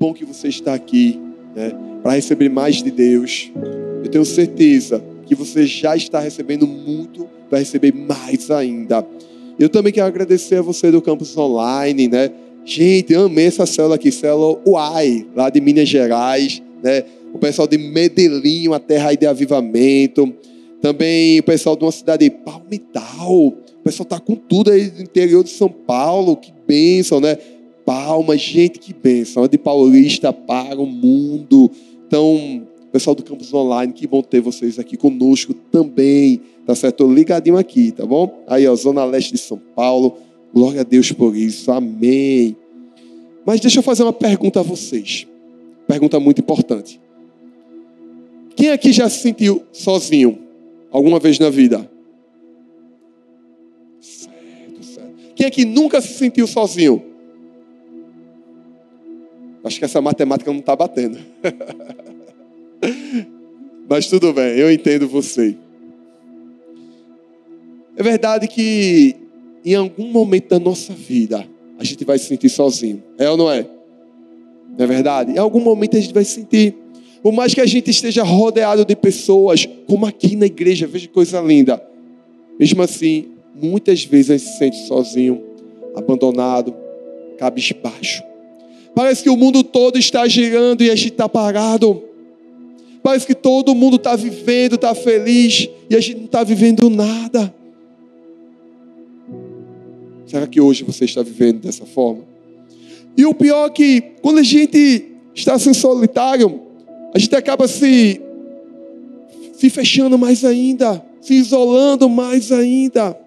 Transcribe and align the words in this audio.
bom 0.00 0.14
que 0.14 0.24
você 0.24 0.48
está 0.48 0.72
aqui, 0.72 1.20
né, 1.54 1.72
para 2.02 2.12
receber 2.12 2.48
mais 2.48 2.82
de 2.82 2.90
Deus. 2.90 3.52
Eu 4.02 4.10
tenho 4.10 4.24
certeza 4.24 5.04
que 5.26 5.34
você 5.34 5.66
já 5.66 5.94
está 5.94 6.18
recebendo 6.18 6.66
muito, 6.66 7.28
vai 7.50 7.60
receber 7.60 7.92
mais 7.92 8.50
ainda. 8.50 9.06
Eu 9.58 9.68
também 9.68 9.92
quero 9.92 10.06
agradecer 10.06 10.54
a 10.54 10.62
você 10.62 10.90
do 10.90 11.02
campus 11.02 11.36
online, 11.36 12.08
né? 12.08 12.30
Gente, 12.64 13.12
eu 13.12 13.26
amei 13.26 13.44
essa 13.44 13.66
célula 13.66 13.96
aqui, 13.96 14.10
célula 14.10 14.58
UAI, 14.66 15.26
lá 15.36 15.50
de 15.50 15.60
Minas 15.60 15.86
Gerais, 15.86 16.62
né? 16.82 17.04
O 17.34 17.38
pessoal 17.38 17.68
de 17.68 17.76
Medellín, 17.76 18.68
uma 18.68 18.80
terra 18.80 19.12
de 19.12 19.26
avivamento. 19.26 20.32
Também 20.80 21.40
o 21.40 21.42
pessoal 21.42 21.76
de 21.76 21.84
uma 21.84 21.92
cidade 21.92 22.24
de 22.24 22.30
Palmital. 22.30 23.48
O 23.48 23.82
pessoal 23.84 24.06
tá 24.06 24.18
com 24.18 24.34
tudo 24.34 24.70
aí 24.70 24.88
do 24.88 25.02
interior 25.02 25.44
de 25.44 25.50
São 25.50 25.68
Paulo. 25.68 26.36
Que 26.36 26.52
bênção, 26.66 27.20
né? 27.20 27.36
Palmas, 27.90 28.40
gente, 28.40 28.78
que 28.78 28.94
bênção. 28.94 29.48
De 29.48 29.58
Paulista 29.58 30.32
para 30.32 30.80
o 30.80 30.86
mundo. 30.86 31.68
Então, 32.06 32.64
Pessoal 32.92 33.14
do 33.14 33.22
campus 33.22 33.52
online, 33.54 33.92
que 33.92 34.04
bom 34.04 34.20
ter 34.20 34.40
vocês 34.40 34.76
aqui 34.76 34.96
conosco 34.96 35.54
também, 35.54 36.40
tá 36.66 36.74
certo? 36.74 37.06
ligadinho 37.06 37.56
aqui, 37.56 37.92
tá 37.92 38.04
bom? 38.04 38.42
Aí, 38.48 38.66
ó, 38.66 38.74
Zona 38.74 39.04
Leste 39.04 39.32
de 39.32 39.38
São 39.38 39.60
Paulo. 39.76 40.16
Glória 40.52 40.80
a 40.80 40.84
Deus 40.84 41.12
por 41.12 41.36
isso. 41.36 41.70
Amém. 41.70 42.56
Mas 43.46 43.60
deixa 43.60 43.78
eu 43.78 43.82
fazer 43.82 44.02
uma 44.02 44.12
pergunta 44.12 44.58
a 44.58 44.62
vocês. 44.64 45.26
Pergunta 45.86 46.18
muito 46.18 46.40
importante. 46.40 47.00
Quem 48.56 48.70
aqui 48.70 48.92
já 48.92 49.08
se 49.08 49.20
sentiu 49.20 49.62
sozinho 49.72 50.38
alguma 50.90 51.20
vez 51.20 51.38
na 51.38 51.48
vida? 51.48 51.88
Certo, 54.00 54.82
certo. 54.82 55.14
Quem 55.36 55.46
aqui 55.46 55.64
nunca 55.64 56.00
se 56.00 56.14
sentiu 56.14 56.48
sozinho? 56.48 57.09
Acho 59.62 59.78
que 59.78 59.84
essa 59.84 60.00
matemática 60.00 60.50
não 60.50 60.60
está 60.60 60.74
batendo. 60.74 61.18
Mas 63.88 64.06
tudo 64.06 64.32
bem, 64.32 64.56
eu 64.56 64.72
entendo 64.72 65.08
você. 65.08 65.56
É 67.96 68.02
verdade 68.02 68.48
que 68.48 69.16
em 69.64 69.74
algum 69.74 70.10
momento 70.10 70.48
da 70.48 70.58
nossa 70.58 70.94
vida 70.94 71.46
a 71.78 71.84
gente 71.84 72.04
vai 72.04 72.18
se 72.18 72.26
sentir 72.26 72.48
sozinho. 72.48 73.02
É 73.18 73.28
ou 73.28 73.36
não 73.36 73.50
é? 73.50 73.66
Não 74.78 74.84
é 74.84 74.86
verdade? 74.86 75.32
Em 75.32 75.38
algum 75.38 75.60
momento 75.60 75.96
a 75.96 76.00
gente 76.00 76.14
vai 76.14 76.24
se 76.24 76.36
sentir. 76.36 76.74
Por 77.22 77.32
mais 77.32 77.52
que 77.52 77.60
a 77.60 77.66
gente 77.66 77.90
esteja 77.90 78.22
rodeado 78.22 78.84
de 78.84 78.96
pessoas, 78.96 79.68
como 79.86 80.06
aqui 80.06 80.36
na 80.36 80.46
igreja, 80.46 80.86
veja 80.86 81.06
que 81.06 81.12
coisa 81.12 81.40
linda. 81.40 81.82
Mesmo 82.58 82.82
assim, 82.82 83.28
muitas 83.54 84.04
vezes 84.04 84.30
a 84.30 84.36
gente 84.36 84.50
se 84.50 84.58
sente 84.58 84.76
sozinho, 84.86 85.42
abandonado, 85.94 86.74
cabisbaixo. 87.38 88.22
Parece 89.00 89.22
que 89.22 89.30
o 89.30 89.36
mundo 89.36 89.64
todo 89.64 89.98
está 89.98 90.28
girando 90.28 90.82
e 90.82 90.90
a 90.90 90.94
gente 90.94 91.12
está 91.12 91.26
parado. 91.26 92.02
Parece 93.02 93.26
que 93.26 93.34
todo 93.34 93.74
mundo 93.74 93.96
está 93.96 94.14
vivendo, 94.14 94.74
está 94.74 94.94
feliz 94.94 95.70
e 95.88 95.96
a 95.96 96.00
gente 96.00 96.18
não 96.18 96.24
está 96.26 96.44
vivendo 96.44 96.90
nada. 96.90 97.54
Será 100.26 100.46
que 100.46 100.60
hoje 100.60 100.84
você 100.84 101.06
está 101.06 101.22
vivendo 101.22 101.60
dessa 101.60 101.86
forma? 101.86 102.24
E 103.16 103.24
o 103.24 103.32
pior 103.32 103.68
é 103.68 103.70
que 103.70 104.02
quando 104.20 104.36
a 104.36 104.42
gente 104.42 105.06
está 105.34 105.54
assim 105.54 105.72
solitário, 105.72 106.60
a 107.14 107.18
gente 107.18 107.34
acaba 107.34 107.66
se, 107.66 108.20
se 109.54 109.70
fechando 109.70 110.18
mais 110.18 110.44
ainda, 110.44 111.02
se 111.22 111.32
isolando 111.32 112.06
mais 112.06 112.52
ainda. 112.52 113.18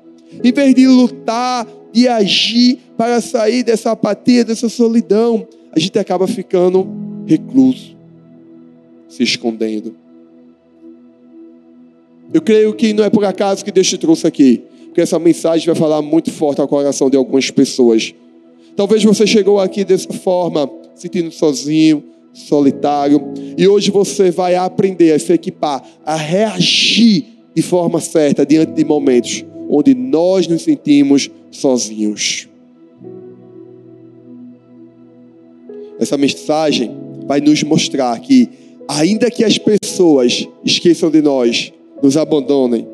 Em 0.44 0.52
vez 0.52 0.76
de 0.76 0.86
lutar 0.86 1.68
e 1.92 2.08
agir 2.08 2.78
para 2.96 3.20
sair 3.20 3.64
dessa 3.64 3.90
apatia, 3.90 4.46
dessa 4.46 4.70
solidão, 4.70 5.48
a 5.76 5.80
gente 5.80 5.98
acaba 5.98 6.28
ficando 6.28 6.88
recluso 7.26 7.96
se 9.08 9.24
escondendo. 9.24 9.96
Eu 12.34 12.42
creio 12.42 12.74
que 12.74 12.94
não 12.94 13.04
é 13.04 13.10
por 13.10 13.24
acaso 13.26 13.64
que 13.64 13.72
Deus 13.72 13.88
te 13.88 13.98
trouxe 13.98 14.26
aqui, 14.26 14.64
porque 14.86 15.02
essa 15.02 15.20
mensagem 15.20 15.66
vai 15.66 15.76
falar 15.76 16.02
muito 16.02 16.32
forte 16.32 16.60
ao 16.60 16.68
coração 16.68 17.10
de 17.10 17.18
algumas 17.18 17.52
pessoas. 17.52 18.14
Talvez 18.76 19.04
você 19.04 19.28
chegou 19.28 19.60
aqui 19.60 19.84
dessa 19.84 20.12
forma, 20.14 20.70
sentindo 20.96 21.32
sozinho, 21.32 22.04
solitário, 22.34 23.22
e 23.56 23.68
hoje 23.68 23.92
você 23.92 24.32
vai 24.32 24.56
aprender 24.56 25.14
a 25.14 25.20
se 25.20 25.32
equipar, 25.32 25.84
a 26.04 26.16
reagir 26.16 27.26
de 27.56 27.62
forma 27.62 28.00
certa 28.00 28.44
diante 28.44 28.72
de 28.72 28.84
momentos 28.84 29.46
onde 29.70 29.94
nós 29.94 30.48
nos 30.48 30.64
sentimos 30.64 31.30
sozinhos. 31.52 32.48
Essa 36.00 36.18
mensagem 36.18 36.92
vai 37.26 37.40
nos 37.40 37.64
mostrar 37.64 38.20
que 38.20 38.50
ainda 38.88 39.30
que 39.32 39.44
as 39.44 39.58
pessoas 39.58 40.48
esqueçam 40.64 41.10
de 41.10 41.22
nós, 41.22 41.72
nos 42.02 42.18
abandonem, 42.18 42.88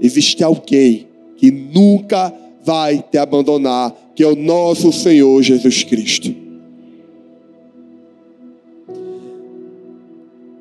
existe 0.00 0.42
alguém 0.42 1.06
que 1.36 1.50
nunca 1.50 2.32
vai 2.64 3.02
te 3.10 3.18
abandonar, 3.18 3.94
que 4.14 4.22
é 4.22 4.26
o 4.26 4.36
nosso 4.36 4.92
Senhor 4.92 5.42
Jesus 5.42 5.82
Cristo. 5.82 6.34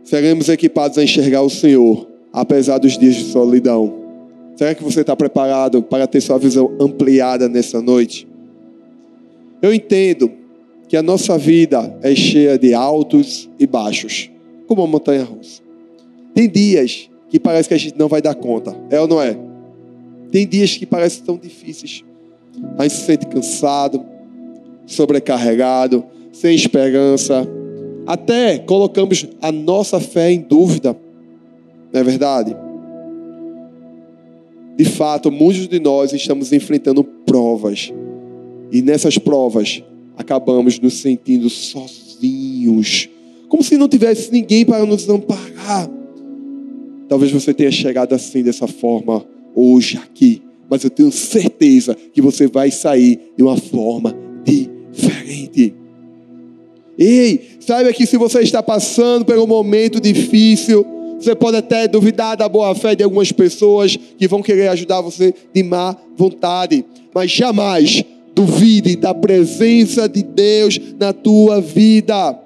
Seremos 0.04 0.50
equipados 0.50 0.98
a 0.98 1.04
enxergar 1.04 1.42
o 1.42 1.50
Senhor, 1.50 2.08
apesar 2.34 2.80
dos 2.80 2.98
dias 2.98 3.16
de 3.16 3.26
solidão. 3.26 3.94
Será 4.56 4.74
que 4.74 4.84
você 4.84 5.02
está 5.02 5.16
preparado 5.16 5.84
para 5.84 6.08
ter 6.08 6.20
sua 6.20 6.38
visão 6.38 6.76
ampliada 6.80 7.48
nessa 7.48 7.82
noite? 7.82 8.28
Eu 9.62 9.74
entendo 9.74 10.32
que 10.90 10.98
a 10.98 11.04
nossa 11.04 11.38
vida 11.38 11.96
é 12.02 12.16
cheia 12.16 12.58
de 12.58 12.74
altos 12.74 13.48
e 13.60 13.68
baixos 13.68 14.32
como 14.68 14.82
uma 14.82 14.88
montanha 14.88 15.24
russa. 15.24 15.62
Tem 16.34 16.50
dias 16.50 17.10
que 17.30 17.40
parece 17.40 17.70
que 17.70 17.76
a 17.76 17.78
gente 17.78 17.98
não 17.98 18.08
vai 18.08 18.24
dar 18.24 18.34
conta, 18.34 18.76
é 18.90 19.00
ou 19.00 19.08
não 19.08 19.22
é? 19.22 19.38
Tem 20.32 20.48
dias 20.48 20.76
que 20.76 20.88
parecem 20.88 21.24
tão 21.24 21.38
difíceis. 21.38 22.04
A 22.76 22.84
gente 22.84 22.96
se 22.96 23.06
sente 23.06 23.28
cansado, 23.28 24.04
sobrecarregado, 24.88 26.04
sem 26.32 26.56
esperança. 26.56 27.48
Até 28.08 28.58
colocamos 28.58 29.28
a 29.40 29.52
nossa 29.52 30.00
fé 30.00 30.32
em 30.32 30.42
dúvida. 30.42 30.98
Não 31.94 32.02
é 32.02 32.04
verdade? 32.04 32.58
De 34.76 34.86
fato, 34.86 35.32
muitos 35.32 35.68
de 35.68 35.80
nós 35.80 36.14
estamos 36.14 36.52
enfrentando 36.52 37.04
provas. 37.04 37.94
E 38.72 38.82
nessas 38.82 39.20
provas, 39.20 39.84
acabamos 40.20 40.78
nos 40.80 40.96
sentindo 40.96 41.50
sozinhos 41.50 43.10
como 43.50 43.64
se 43.64 43.76
não 43.76 43.90
tivesse 43.90 44.32
ninguém 44.32 44.64
para 44.64 44.86
nos 44.86 45.10
amparar. 45.10 45.90
Talvez 47.10 47.32
você 47.32 47.52
tenha 47.52 47.72
chegado 47.72 48.14
assim, 48.14 48.44
dessa 48.44 48.68
forma, 48.68 49.26
hoje 49.56 49.98
aqui. 49.98 50.44
Mas 50.70 50.84
eu 50.84 50.92
tenho 50.92 51.12
certeza 51.12 51.96
que 52.14 52.22
você 52.22 52.46
vai 52.46 52.70
sair 52.70 53.20
de 53.36 53.42
uma 53.42 53.58
forma 53.58 54.16
diferente. 54.46 55.74
Ei, 56.96 57.42
saiba 57.60 57.92
que 57.92 58.06
se 58.06 58.18
você 58.18 58.42
está 58.42 58.62
passando 58.62 59.26
por 59.26 59.36
um 59.40 59.48
momento 59.48 60.00
difícil, 60.00 60.86
você 61.20 61.34
pode 61.34 61.58
até 61.58 61.88
duvidar 61.88 62.38
da 62.38 62.48
boa 62.48 62.76
fé 62.76 62.94
de 62.94 63.04
algumas 63.04 63.32
pessoas 63.32 63.98
que 63.98 64.28
vão 64.28 64.44
querer 64.44 64.68
ajudar 64.68 65.02
você 65.02 65.34
de 65.52 65.64
má 65.64 65.96
vontade, 66.16 66.86
mas 67.16 67.32
jamais 67.32 68.06
duvide 68.40 68.96
da 68.96 69.14
presença 69.14 70.08
de 70.08 70.24
Deus 70.24 70.80
na 70.98 71.12
tua 71.12 71.60
vida. 71.60 72.40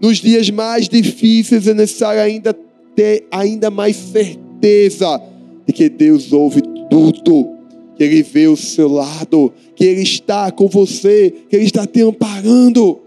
Nos 0.00 0.18
dias 0.18 0.48
mais 0.48 0.88
difíceis 0.88 1.66
é 1.66 1.74
necessário 1.74 2.22
ainda 2.22 2.56
ter 2.94 3.26
ainda 3.32 3.68
mais 3.68 3.96
certeza 3.96 5.20
de 5.66 5.72
que 5.72 5.88
Deus 5.88 6.32
ouve 6.32 6.62
tudo, 6.88 7.48
que 7.96 8.04
Ele 8.04 8.22
vê 8.22 8.46
o 8.46 8.56
seu 8.56 8.88
lado, 8.88 9.52
que 9.74 9.84
Ele 9.84 10.02
está 10.02 10.52
com 10.52 10.68
você, 10.68 11.34
que 11.48 11.56
Ele 11.56 11.64
está 11.64 11.84
te 11.84 12.00
amparando. 12.00 13.00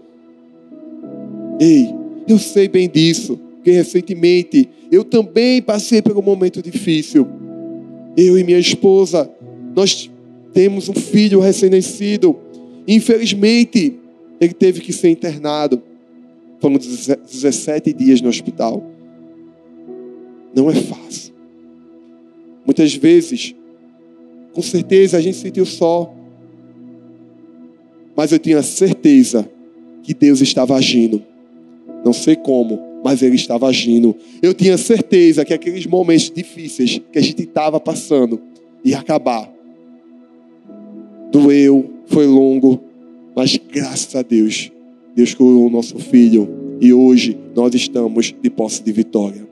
Ei, 1.58 1.94
eu 2.28 2.38
sei 2.38 2.68
bem 2.68 2.90
disso, 2.90 3.40
porque 3.54 3.70
recentemente 3.70 4.68
eu 4.92 5.02
também 5.02 5.62
passei 5.62 6.02
por 6.02 6.16
um 6.16 6.22
momento 6.22 6.60
difícil. 6.60 7.26
Eu 8.14 8.38
e 8.38 8.44
minha 8.44 8.58
esposa, 8.58 9.30
nós 9.74 10.10
temos 10.54 10.88
um 10.88 10.94
filho 10.94 11.40
recém-nascido. 11.40 12.36
Infelizmente, 12.86 13.98
ele 14.40 14.54
teve 14.54 14.80
que 14.80 14.92
ser 14.92 15.10
internado. 15.10 15.82
Foram 16.60 16.78
17 16.78 17.92
dias 17.92 18.20
no 18.20 18.28
hospital. 18.28 18.82
Não 20.54 20.70
é 20.70 20.74
fácil. 20.74 21.34
Muitas 22.64 22.94
vezes, 22.94 23.54
com 24.52 24.62
certeza, 24.62 25.18
a 25.18 25.20
gente 25.20 25.34
se 25.34 25.42
sentiu 25.42 25.66
só. 25.66 26.14
Mas 28.16 28.30
eu 28.30 28.38
tinha 28.38 28.62
certeza 28.62 29.50
que 30.02 30.14
Deus 30.14 30.40
estava 30.40 30.76
agindo. 30.76 31.22
Não 32.04 32.12
sei 32.12 32.36
como, 32.36 32.80
mas 33.02 33.22
Ele 33.22 33.34
estava 33.34 33.66
agindo. 33.66 34.14
Eu 34.40 34.54
tinha 34.54 34.78
certeza 34.78 35.44
que 35.44 35.52
aqueles 35.52 35.84
momentos 35.84 36.30
difíceis 36.30 37.00
que 37.10 37.18
a 37.18 37.22
gente 37.22 37.42
estava 37.42 37.80
passando 37.80 38.40
ia 38.84 38.98
acabar. 38.98 39.53
Doeu, 41.38 41.90
foi 42.06 42.26
longo, 42.26 42.80
mas 43.34 43.58
graças 43.72 44.14
a 44.14 44.22
Deus 44.22 44.70
Deus 45.14 45.32
curou 45.32 45.66
o 45.66 45.70
nosso 45.70 45.98
filho 45.98 46.48
e 46.80 46.92
hoje 46.92 47.38
nós 47.54 47.74
estamos 47.74 48.34
de 48.40 48.50
posse 48.50 48.82
de 48.82 48.90
vitória. 48.90 49.46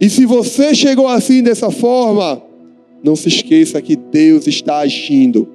E 0.00 0.10
se 0.10 0.26
você 0.26 0.74
chegou 0.74 1.06
assim 1.06 1.42
dessa 1.42 1.70
forma, 1.70 2.42
não 3.02 3.14
se 3.14 3.28
esqueça 3.28 3.80
que 3.80 3.94
Deus 3.94 4.46
está 4.46 4.78
agindo. 4.78 5.48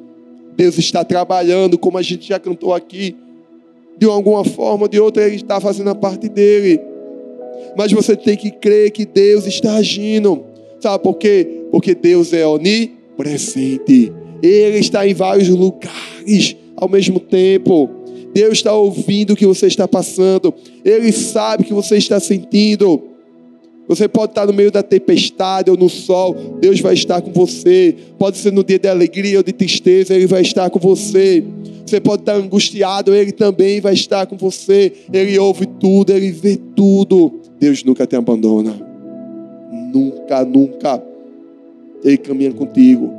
Deus 0.55 0.77
está 0.77 1.03
trabalhando, 1.03 1.77
como 1.77 1.97
a 1.97 2.01
gente 2.01 2.27
já 2.29 2.39
cantou 2.39 2.73
aqui. 2.73 3.15
De 3.97 4.05
alguma 4.05 4.45
forma 4.45 4.83
ou 4.83 4.87
de 4.87 4.99
outra, 4.99 5.25
Ele 5.25 5.35
está 5.35 5.59
fazendo 5.59 5.89
a 5.89 5.95
parte 5.95 6.29
dele. 6.29 6.79
Mas 7.77 7.91
você 7.91 8.15
tem 8.15 8.37
que 8.37 8.49
crer 8.49 8.91
que 8.91 9.05
Deus 9.05 9.45
está 9.45 9.75
agindo. 9.75 10.43
Sabe 10.79 11.03
por 11.03 11.15
quê? 11.15 11.65
Porque 11.69 11.93
Deus 11.93 12.31
é 12.31 12.47
onipresente. 12.47 14.13
Ele 14.41 14.77
está 14.79 15.07
em 15.07 15.13
vários 15.13 15.49
lugares 15.49 16.55
ao 16.75 16.87
mesmo 16.87 17.19
tempo. 17.19 17.89
Deus 18.33 18.53
está 18.53 18.73
ouvindo 18.73 19.33
o 19.33 19.35
que 19.35 19.45
você 19.45 19.67
está 19.67 19.87
passando. 19.87 20.53
Ele 20.83 21.11
sabe 21.11 21.63
o 21.63 21.65
que 21.65 21.73
você 21.73 21.97
está 21.97 22.19
sentindo. 22.19 23.09
Você 23.89 24.07
pode 24.07 24.33
estar 24.33 24.45
no 24.45 24.53
meio 24.53 24.71
da 24.71 24.83
tempestade 24.83 25.71
ou 25.71 25.75
no 25.75 25.89
sol, 25.89 26.35
Deus 26.61 26.79
vai 26.79 26.93
estar 26.93 27.23
com 27.23 27.33
você. 27.33 27.95
Pode 28.19 28.37
ser 28.37 28.53
no 28.53 28.63
dia 28.63 28.77
de 28.77 28.87
alegria 28.87 29.39
ou 29.39 29.43
de 29.43 29.51
tristeza, 29.51 30.13
Ele 30.13 30.27
vai 30.27 30.43
estar 30.43 30.69
com 30.69 30.77
você. 30.77 31.43
Você 31.83 31.99
pode 31.99 32.21
estar 32.21 32.35
angustiado, 32.35 33.15
Ele 33.15 33.31
também 33.31 33.81
vai 33.81 33.95
estar 33.95 34.27
com 34.27 34.37
você. 34.37 34.93
Ele 35.11 35.39
ouve 35.39 35.65
tudo, 35.65 36.11
Ele 36.11 36.31
vê 36.31 36.55
tudo. 36.75 37.39
Deus 37.59 37.83
nunca 37.83 38.05
te 38.05 38.15
abandona. 38.15 38.79
Nunca, 39.91 40.45
nunca. 40.45 41.03
Ele 42.03 42.17
caminha 42.17 42.53
contigo. 42.53 43.18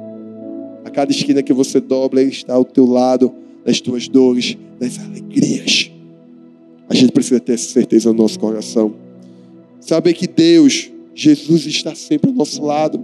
Cada 0.90 1.10
esquina 1.10 1.42
que 1.42 1.52
você 1.52 1.80
dobra, 1.80 2.20
Ele 2.20 2.30
está 2.30 2.54
ao 2.54 2.64
teu 2.64 2.86
lado, 2.86 3.32
nas 3.64 3.80
tuas 3.80 4.08
dores, 4.08 4.56
nas 4.80 4.98
alegrias. 4.98 5.90
A 6.88 6.94
gente 6.94 7.12
precisa 7.12 7.38
ter 7.38 7.52
essa 7.52 7.70
certeza 7.70 8.12
no 8.12 8.22
nosso 8.22 8.38
coração. 8.38 8.94
Saber 9.80 10.12
que 10.12 10.26
Deus, 10.26 10.90
Jesus 11.14 11.64
está 11.66 11.94
sempre 11.94 12.30
ao 12.30 12.36
nosso 12.36 12.62
lado. 12.64 13.00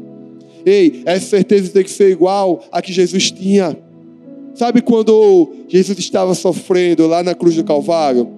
Ei, 0.65 1.03
essa 1.05 1.27
certeza 1.27 1.71
tem 1.71 1.85
que 1.85 1.91
ser 1.91 2.11
igual 2.11 2.65
a 2.73 2.83
que 2.83 2.93
Jesus 2.93 3.31
tinha. 3.31 3.79
Sabe 4.55 4.81
quando 4.81 5.53
Jesus 5.69 5.99
estava 5.99 6.35
sofrendo 6.35 7.06
lá 7.06 7.23
na 7.23 7.35
cruz 7.35 7.55
do 7.55 7.62
Calvário, 7.62 8.29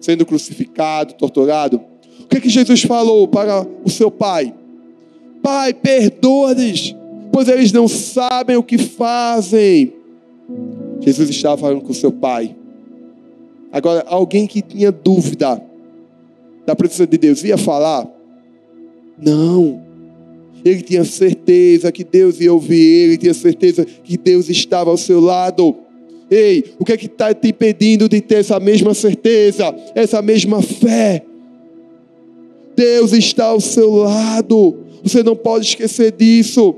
sendo 0.00 0.26
crucificado, 0.26 1.14
torturado? 1.14 1.80
O 2.20 2.26
que, 2.26 2.38
é 2.38 2.40
que 2.40 2.48
Jesus 2.48 2.82
falou 2.82 3.26
para 3.28 3.66
o 3.84 3.88
seu 3.88 4.10
pai? 4.10 4.52
Pai, 5.42 5.72
perdoa-lhes, 5.72 6.94
pois 7.34 7.48
eles 7.48 7.72
não 7.72 7.88
sabem 7.88 8.56
o 8.56 8.62
que 8.62 8.78
fazem. 8.78 9.92
Jesus 11.00 11.28
estava 11.28 11.56
falando 11.60 11.80
com 11.80 11.92
seu 11.92 12.12
pai. 12.12 12.54
Agora, 13.72 14.04
alguém 14.06 14.46
que 14.46 14.62
tinha 14.62 14.92
dúvida 14.92 15.60
da 16.64 16.76
presença 16.76 17.08
de 17.08 17.18
Deus 17.18 17.42
ia 17.42 17.58
falar? 17.58 18.08
Não. 19.20 19.82
Ele 20.64 20.80
tinha 20.80 21.04
certeza 21.04 21.90
que 21.90 22.04
Deus 22.04 22.40
ia 22.40 22.52
ouvir 22.52 22.80
ele, 22.80 23.18
tinha 23.18 23.34
certeza 23.34 23.84
que 23.84 24.16
Deus 24.16 24.48
estava 24.48 24.90
ao 24.90 24.96
seu 24.96 25.18
lado. 25.18 25.74
Ei, 26.30 26.62
o 26.78 26.84
que 26.84 26.92
é 26.92 26.96
que 26.96 27.06
está 27.06 27.34
te 27.34 27.48
impedindo 27.48 28.08
de 28.08 28.20
ter 28.20 28.36
essa 28.36 28.60
mesma 28.60 28.94
certeza, 28.94 29.74
essa 29.96 30.22
mesma 30.22 30.62
fé? 30.62 31.24
Deus 32.76 33.12
está 33.12 33.46
ao 33.46 33.60
seu 33.60 33.90
lado. 33.90 34.76
Você 35.02 35.20
não 35.24 35.34
pode 35.34 35.66
esquecer 35.66 36.12
disso. 36.12 36.76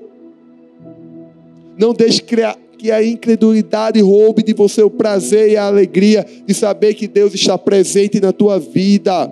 Não 1.79 1.93
deixe 1.93 2.23
que 2.23 2.91
a 2.91 3.05
incredulidade 3.05 4.01
roube 4.01 4.43
de 4.43 4.55
você 4.55 4.83
o 4.83 4.91
prazer 4.91 5.51
e 5.51 5.57
a 5.57 5.67
alegria 5.67 6.25
de 6.47 6.55
saber 6.55 6.95
que 6.95 7.07
Deus 7.07 7.35
está 7.35 7.59
presente 7.59 8.21
na 8.21 8.33
tua 8.33 8.59
vida. 8.59 9.31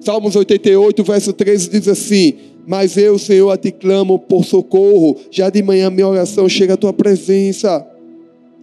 Salmos 0.00 0.34
88, 0.34 1.04
verso 1.04 1.32
13 1.32 1.70
diz 1.70 1.88
assim: 1.88 2.34
Mas 2.66 2.96
eu, 2.96 3.18
Senhor, 3.18 3.50
a 3.50 3.56
te 3.56 3.70
clamo 3.70 4.18
por 4.18 4.44
socorro. 4.44 5.16
Já 5.30 5.48
de 5.48 5.62
manhã 5.62 5.90
minha 5.90 6.08
oração 6.08 6.48
chega 6.48 6.74
à 6.74 6.76
tua 6.76 6.92
presença. 6.92 7.86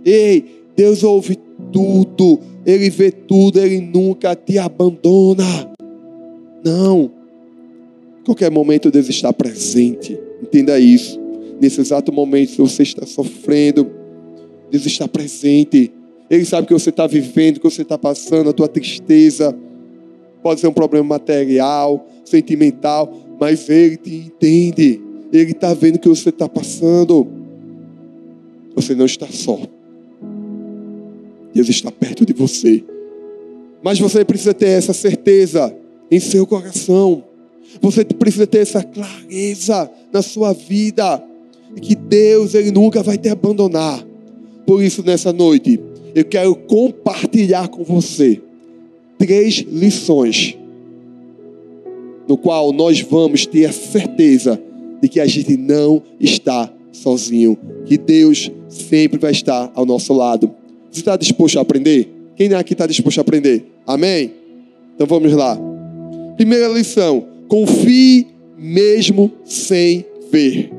Ei, 0.04 0.64
Deus 0.76 1.04
ouve 1.04 1.38
tudo, 1.72 2.40
Ele 2.66 2.90
vê 2.90 3.12
tudo, 3.12 3.60
Ele 3.60 3.80
nunca 3.80 4.36
te 4.36 4.58
abandona. 4.58 5.46
Não. 6.64 7.12
Qualquer 8.26 8.52
momento 8.52 8.92
Deus 8.92 9.08
está 9.10 9.32
presente. 9.32 10.20
Entenda 10.42 10.80
isso. 10.80 11.29
Nesse 11.60 11.82
exato 11.82 12.12
momento, 12.12 12.52
se 12.52 12.58
você 12.58 12.84
está 12.84 13.06
sofrendo, 13.06 13.90
Deus 14.72 14.86
está 14.86 15.08
presente. 15.08 15.92
Ele 16.30 16.46
sabe 16.46 16.68
que 16.68 16.74
você 16.74 16.90
está 16.90 17.08
vivendo, 17.08 17.60
que 17.60 17.70
você 17.70 17.82
está 17.82 17.98
passando, 17.98 18.50
a 18.50 18.54
tua 18.54 18.68
tristeza 18.68 19.56
Pode 20.42 20.62
ser 20.62 20.68
um 20.68 20.74
problema 20.74 21.06
material, 21.06 22.08
sentimental, 22.24 23.14
mas 23.40 23.70
Ele 23.70 23.98
te 23.98 24.16
entende. 24.16 25.02
Ele 25.32 25.52
está 25.52 25.74
vendo 25.74 25.98
o 25.98 26.00
que 26.00 26.08
você 26.08 26.30
está 26.30 26.48
passando. 26.48 27.28
Você 28.76 28.96
não 28.96 29.06
está 29.06 29.28
só. 29.28 29.60
Deus 31.54 31.68
está 31.68 31.92
perto 31.92 32.26
de 32.26 32.34
você. 32.34 32.84
Mas 33.84 34.00
você 34.00 34.24
precisa 34.24 34.54
ter 34.54 34.70
essa 34.70 34.94
certeza 34.94 35.76
em 36.10 36.20
seu 36.20 36.48
coração. 36.48 37.24
Você 37.82 38.06
precisa 38.06 38.48
ter 38.48 38.60
essa 38.60 38.82
clareza 38.82 39.92
na 40.12 40.22
sua 40.22 40.54
vida. 40.54 41.22
Que 41.82 41.96
Deus, 41.96 42.54
Ele 42.54 42.72
nunca 42.72 43.02
vai 43.04 43.18
te 43.18 43.30
abandonar. 43.30 44.06
Por 44.66 44.84
isso, 44.84 45.04
nessa 45.04 45.32
noite, 45.32 45.80
eu 46.14 46.26
quero 46.26 46.56
compartilhar 46.56 47.68
com 47.68 47.84
você 47.84 48.42
três 49.18 49.66
lições, 49.70 50.58
no 52.28 52.38
qual 52.38 52.72
nós 52.72 53.02
vamos 53.02 53.46
ter 53.46 53.66
a 53.66 53.72
certeza 53.72 54.62
de 55.02 55.08
que 55.08 55.20
a 55.20 55.26
gente 55.26 55.58
não 55.58 56.02
está 56.20 56.72
sozinho, 56.92 57.58
que 57.86 57.98
Deus 57.98 58.52
sempre 58.68 59.20
vai 59.20 59.32
estar 59.32 59.72
ao 59.74 59.86
nosso 59.86 60.14
lado. 60.14 60.52
Você 60.92 61.00
está 61.00 61.16
disposto 61.16 61.58
a 61.58 61.62
aprender? 61.62 62.08
Quem 62.36 62.54
aqui 62.54 62.74
está 62.74 62.88
disposto 62.88 63.18
a 63.18 63.22
aprender? 63.22 63.66
Amém? 63.86 64.32
Então 64.96 65.06
vamos 65.08 65.32
lá. 65.34 65.58
Primeira 66.36 66.68
lição: 66.68 67.26
confie 67.48 68.28
mesmo 68.58 69.32
sem 69.44 70.06
ver. 70.32 70.79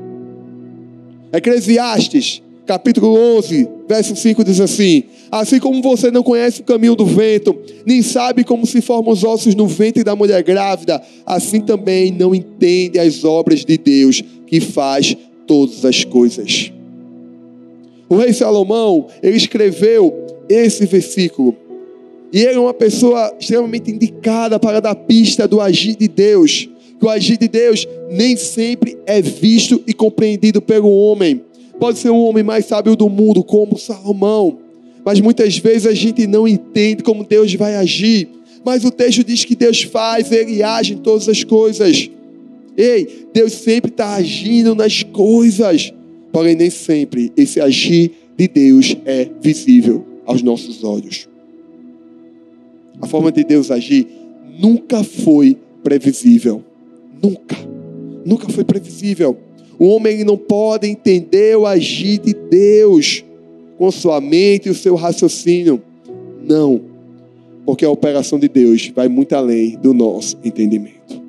Eclesiastes 1.33 2.41
capítulo 2.65 3.13
11, 3.37 3.67
verso 3.87 4.15
5 4.15 4.43
diz 4.43 4.59
assim: 4.61 5.03
Assim 5.29 5.59
como 5.59 5.81
você 5.81 6.09
não 6.09 6.23
conhece 6.23 6.61
o 6.61 6.63
caminho 6.63 6.95
do 6.95 7.05
vento, 7.05 7.57
nem 7.85 8.01
sabe 8.01 8.43
como 8.43 8.65
se 8.65 8.81
formam 8.81 9.11
os 9.11 9.23
ossos 9.23 9.55
no 9.55 9.67
ventre 9.67 10.03
da 10.03 10.15
mulher 10.15 10.41
grávida, 10.43 11.01
assim 11.25 11.61
também 11.61 12.11
não 12.11 12.33
entende 12.33 12.97
as 12.97 13.23
obras 13.23 13.65
de 13.65 13.77
Deus, 13.77 14.23
que 14.47 14.59
faz 14.59 15.17
todas 15.45 15.83
as 15.83 16.03
coisas. 16.03 16.71
O 18.07 18.17
rei 18.17 18.33
Salomão, 18.33 19.07
ele 19.21 19.37
escreveu 19.37 20.13
esse 20.49 20.85
versículo. 20.85 21.55
E 22.33 22.39
ele 22.39 22.55
é 22.55 22.59
uma 22.59 22.73
pessoa 22.73 23.33
extremamente 23.37 23.91
indicada 23.91 24.57
para 24.57 24.79
dar 24.79 24.95
pista 24.95 25.45
do 25.47 25.59
agir 25.59 25.97
de 25.97 26.07
Deus. 26.07 26.69
Que 27.01 27.05
o 27.07 27.09
agir 27.09 27.35
de 27.35 27.47
Deus 27.47 27.87
nem 28.11 28.37
sempre 28.37 28.95
é 29.07 29.19
visto 29.23 29.81
e 29.87 29.93
compreendido 29.93 30.61
pelo 30.61 30.87
homem 30.87 31.41
pode 31.79 31.97
ser 31.97 32.11
um 32.11 32.23
homem 32.25 32.43
mais 32.43 32.65
sábio 32.67 32.95
do 32.95 33.09
mundo, 33.09 33.43
como 33.43 33.75
Salomão, 33.75 34.59
mas 35.03 35.19
muitas 35.19 35.57
vezes 35.57 35.87
a 35.87 35.95
gente 35.95 36.27
não 36.27 36.47
entende 36.47 37.01
como 37.01 37.23
Deus 37.23 37.51
vai 37.55 37.75
agir. 37.75 38.29
Mas 38.63 38.85
o 38.85 38.91
texto 38.91 39.23
diz 39.23 39.43
que 39.43 39.55
Deus 39.55 39.81
faz, 39.81 40.31
Ele 40.31 40.61
age 40.61 40.93
em 40.93 40.97
todas 40.97 41.27
as 41.27 41.43
coisas. 41.43 42.07
Ei, 42.77 43.25
Deus 43.33 43.53
sempre 43.53 43.89
está 43.89 44.13
agindo 44.13 44.75
nas 44.75 45.01
coisas, 45.01 45.91
porém 46.31 46.55
nem 46.55 46.69
sempre 46.69 47.33
esse 47.35 47.59
agir 47.59 48.11
de 48.37 48.47
Deus 48.47 48.95
é 49.05 49.27
visível 49.41 50.05
aos 50.23 50.43
nossos 50.43 50.83
olhos. 50.83 51.27
A 53.01 53.07
forma 53.07 53.31
de 53.31 53.43
Deus 53.43 53.71
agir 53.71 54.05
nunca 54.59 55.03
foi 55.03 55.57
previsível. 55.83 56.63
Nunca. 57.21 57.55
Nunca 58.25 58.49
foi 58.49 58.63
previsível. 58.63 59.37
O 59.77 59.87
homem 59.87 60.23
não 60.23 60.37
pode 60.37 60.87
entender 60.87 61.57
o 61.57 61.65
agir 61.65 62.19
de 62.19 62.33
Deus 62.33 63.23
com 63.77 63.89
sua 63.91 64.21
mente 64.21 64.67
e 64.67 64.69
o 64.69 64.75
seu 64.75 64.95
raciocínio. 64.95 65.81
Não. 66.43 66.81
Porque 67.65 67.85
a 67.85 67.89
operação 67.89 68.37
de 68.37 68.47
Deus 68.47 68.91
vai 68.95 69.07
muito 69.07 69.33
além 69.35 69.77
do 69.77 69.93
nosso 69.93 70.37
entendimento. 70.43 71.21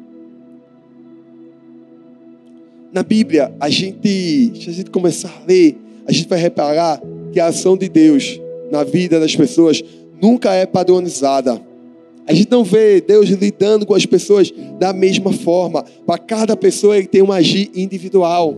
Na 2.93 3.03
Bíblia, 3.03 3.55
a 3.59 3.71
gente, 3.71 4.53
se 4.61 4.69
a 4.69 4.73
gente 4.73 4.91
começar 4.91 5.31
a 5.43 5.47
ler, 5.47 5.79
a 6.07 6.13
gente 6.13 6.29
vai 6.29 6.39
reparar 6.39 7.01
que 7.33 7.41
a 7.41 7.47
ação 7.47 7.75
de 7.75 7.89
Deus 7.89 8.39
na 8.71 8.85
vida 8.85 9.19
das 9.19 9.35
pessoas 9.35 9.83
nunca 10.21 10.53
é 10.53 10.67
padronizada. 10.67 11.59
A 12.26 12.33
gente 12.33 12.50
não 12.50 12.62
vê 12.62 13.00
Deus 13.00 13.29
lidando 13.31 13.85
com 13.85 13.95
as 13.95 14.07
pessoas 14.07 14.52
da 14.79 14.93
mesma 14.93 15.33
forma. 15.33 15.85
Para 16.07 16.19
cada 16.19 16.57
pessoa 16.57 16.97
ele 16.97 17.07
tem 17.07 17.23
um 17.23 17.33
agir 17.33 17.71
individual. 17.75 18.55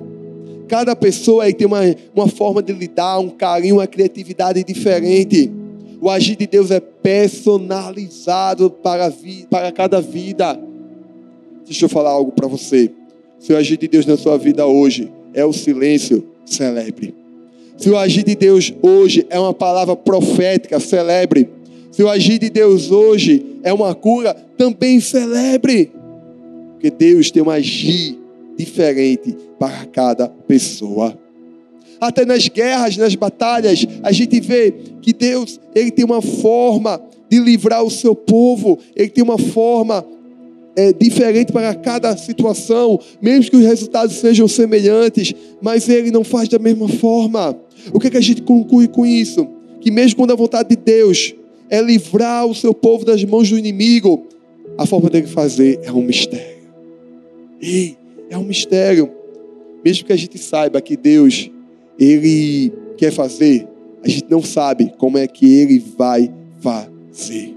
Cada 0.68 0.94
pessoa 0.94 1.46
ele 1.46 1.54
tem 1.54 1.66
uma, 1.66 1.80
uma 2.14 2.28
forma 2.28 2.62
de 2.62 2.72
lidar, 2.72 3.18
um 3.18 3.30
carinho, 3.30 3.76
uma 3.76 3.86
criatividade 3.86 4.62
diferente. 4.64 5.50
O 6.00 6.10
agir 6.10 6.36
de 6.36 6.46
Deus 6.46 6.70
é 6.70 6.80
personalizado 6.80 8.70
para, 8.70 9.08
vi, 9.08 9.46
para 9.48 9.72
cada 9.72 10.00
vida. 10.00 10.58
Deixa 11.64 11.86
eu 11.86 11.88
falar 11.88 12.10
algo 12.10 12.32
para 12.32 12.46
você. 12.46 12.90
Se 13.38 13.52
o 13.52 13.56
agir 13.56 13.78
de 13.78 13.88
Deus 13.88 14.04
na 14.04 14.16
sua 14.16 14.36
vida 14.36 14.66
hoje 14.66 15.10
é 15.32 15.44
o 15.44 15.52
silêncio, 15.52 16.26
celebre. 16.44 17.14
Se 17.76 17.88
o 17.88 17.96
agir 17.96 18.22
de 18.24 18.34
Deus 18.34 18.72
hoje 18.82 19.26
é 19.30 19.38
uma 19.38 19.54
palavra 19.54 19.96
profética, 19.96 20.78
celebre. 20.78 21.48
Se 21.90 22.02
o 22.02 22.08
agir 22.08 22.38
de 22.38 22.50
Deus 22.50 22.90
hoje 22.90 23.53
é 23.64 23.72
uma 23.72 23.94
cura, 23.94 24.34
também 24.56 25.00
celebre. 25.00 25.90
Porque 26.72 26.90
Deus 26.90 27.30
tem 27.30 27.42
um 27.42 27.50
agir 27.50 28.18
diferente 28.56 29.34
para 29.58 29.86
cada 29.86 30.28
pessoa. 30.28 31.18
Até 31.98 32.26
nas 32.26 32.46
guerras, 32.46 32.98
nas 32.98 33.14
batalhas, 33.14 33.86
a 34.02 34.12
gente 34.12 34.38
vê 34.38 34.74
que 35.00 35.14
Deus, 35.14 35.58
ele 35.74 35.90
tem 35.90 36.04
uma 36.04 36.20
forma 36.20 37.00
de 37.30 37.38
livrar 37.38 37.82
o 37.82 37.90
seu 37.90 38.14
povo, 38.14 38.78
ele 38.94 39.08
tem 39.08 39.24
uma 39.24 39.38
forma 39.38 40.04
é, 40.76 40.92
diferente 40.92 41.50
para 41.50 41.74
cada 41.74 42.14
situação, 42.18 43.00
mesmo 43.22 43.50
que 43.50 43.56
os 43.56 43.64
resultados 43.64 44.16
sejam 44.16 44.46
semelhantes, 44.46 45.34
mas 45.62 45.88
ele 45.88 46.10
não 46.10 46.22
faz 46.22 46.48
da 46.50 46.58
mesma 46.58 46.88
forma. 46.88 47.56
O 47.92 47.98
que, 47.98 48.08
é 48.08 48.10
que 48.10 48.16
a 48.18 48.22
gente 48.22 48.42
conclui 48.42 48.88
com 48.88 49.06
isso? 49.06 49.48
Que 49.80 49.90
mesmo 49.90 50.16
quando 50.16 50.32
a 50.32 50.36
vontade 50.36 50.68
de 50.68 50.76
Deus 50.76 51.34
é 51.74 51.82
livrar 51.82 52.46
o 52.46 52.54
seu 52.54 52.72
povo 52.72 53.04
das 53.04 53.24
mãos 53.24 53.50
do 53.50 53.58
inimigo, 53.58 54.28
a 54.78 54.86
forma 54.86 55.10
dele 55.10 55.26
fazer 55.26 55.80
é 55.82 55.90
um 55.90 56.02
mistério. 56.02 56.68
E 57.60 57.96
é 58.30 58.38
um 58.38 58.44
mistério. 58.44 59.10
Mesmo 59.84 60.06
que 60.06 60.12
a 60.12 60.16
gente 60.16 60.38
saiba 60.38 60.80
que 60.80 60.96
Deus, 60.96 61.50
Ele 61.98 62.72
quer 62.96 63.10
fazer, 63.10 63.66
a 64.04 64.08
gente 64.08 64.26
não 64.30 64.40
sabe 64.40 64.92
como 64.98 65.18
é 65.18 65.26
que 65.26 65.52
Ele 65.52 65.82
vai 65.98 66.32
fazer. 66.60 67.56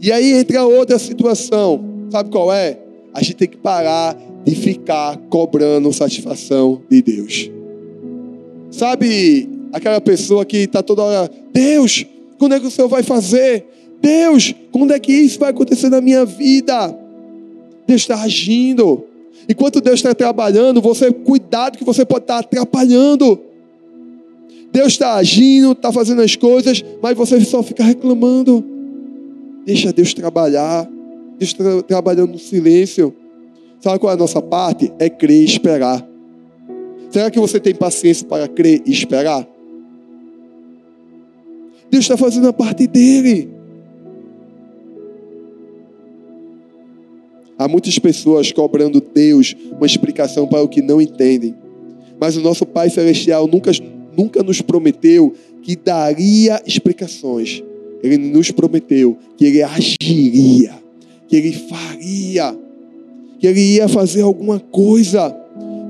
E 0.00 0.12
aí 0.12 0.34
entra 0.34 0.64
outra 0.64 1.00
situação. 1.00 1.84
Sabe 2.10 2.30
qual 2.30 2.52
é? 2.52 2.78
A 3.12 3.20
gente 3.20 3.34
tem 3.34 3.48
que 3.48 3.56
parar 3.56 4.16
de 4.44 4.54
ficar 4.54 5.16
cobrando 5.28 5.92
satisfação 5.92 6.80
de 6.88 7.02
Deus. 7.02 7.50
Sabe 8.70 9.57
aquela 9.72 10.00
pessoa 10.00 10.44
que 10.44 10.58
está 10.58 10.82
toda 10.82 11.02
hora, 11.02 11.30
Deus, 11.52 12.04
quando 12.38 12.54
é 12.54 12.60
que 12.60 12.66
o 12.66 12.70
Senhor 12.70 12.88
vai 12.88 13.02
fazer? 13.02 13.66
Deus, 14.00 14.54
quando 14.70 14.92
é 14.92 14.98
que 14.98 15.12
isso 15.12 15.38
vai 15.38 15.50
acontecer 15.50 15.88
na 15.88 16.00
minha 16.00 16.24
vida? 16.24 16.96
Deus 17.86 18.02
está 18.02 18.22
agindo. 18.22 19.04
Enquanto 19.48 19.80
Deus 19.80 19.98
está 19.98 20.14
trabalhando, 20.14 20.80
você 20.80 21.10
cuidado 21.10 21.78
que 21.78 21.84
você 21.84 22.04
pode 22.04 22.24
estar 22.24 22.38
atrapalhando. 22.38 23.40
Deus 24.70 24.88
está 24.88 25.14
agindo, 25.14 25.72
está 25.72 25.90
fazendo 25.90 26.20
as 26.20 26.36
coisas, 26.36 26.84
mas 27.02 27.16
você 27.16 27.40
só 27.40 27.62
fica 27.62 27.82
reclamando. 27.82 28.64
Deixa 29.64 29.92
Deus 29.92 30.12
trabalhar. 30.12 30.88
Deus 31.38 31.52
está 31.52 31.82
trabalhando 31.82 32.32
no 32.32 32.38
silêncio. 32.38 33.14
Sabe 33.80 33.98
qual 33.98 34.12
é 34.12 34.14
a 34.14 34.18
nossa 34.18 34.42
parte? 34.42 34.92
É 34.98 35.08
crer 35.08 35.40
e 35.40 35.44
esperar. 35.44 36.06
Será 37.10 37.30
que 37.30 37.40
você 37.40 37.58
tem 37.58 37.74
paciência 37.74 38.26
para 38.26 38.46
crer 38.48 38.82
e 38.84 38.92
esperar? 38.92 39.46
Deus 41.90 42.04
está 42.04 42.16
fazendo 42.16 42.48
a 42.48 42.52
parte 42.52 42.86
dele. 42.86 43.48
Há 47.58 47.66
muitas 47.66 47.98
pessoas 47.98 48.52
cobrando 48.52 49.00
Deus 49.00 49.56
uma 49.72 49.86
explicação 49.86 50.46
para 50.46 50.62
o 50.62 50.68
que 50.68 50.80
não 50.80 51.00
entendem. 51.00 51.54
Mas 52.20 52.36
o 52.36 52.40
nosso 52.40 52.64
Pai 52.64 52.88
Celestial 52.88 53.48
nunca, 53.48 53.72
nunca 54.16 54.42
nos 54.42 54.60
prometeu 54.60 55.34
que 55.62 55.74
daria 55.74 56.62
explicações. 56.64 57.62
Ele 58.02 58.16
nos 58.16 58.50
prometeu 58.50 59.18
que 59.36 59.44
ele 59.44 59.62
agiria, 59.62 60.72
que 61.26 61.36
ele 61.36 61.52
faria, 61.52 62.56
que 63.40 63.46
ele 63.46 63.60
ia 63.74 63.88
fazer 63.88 64.22
alguma 64.22 64.60
coisa, 64.60 65.34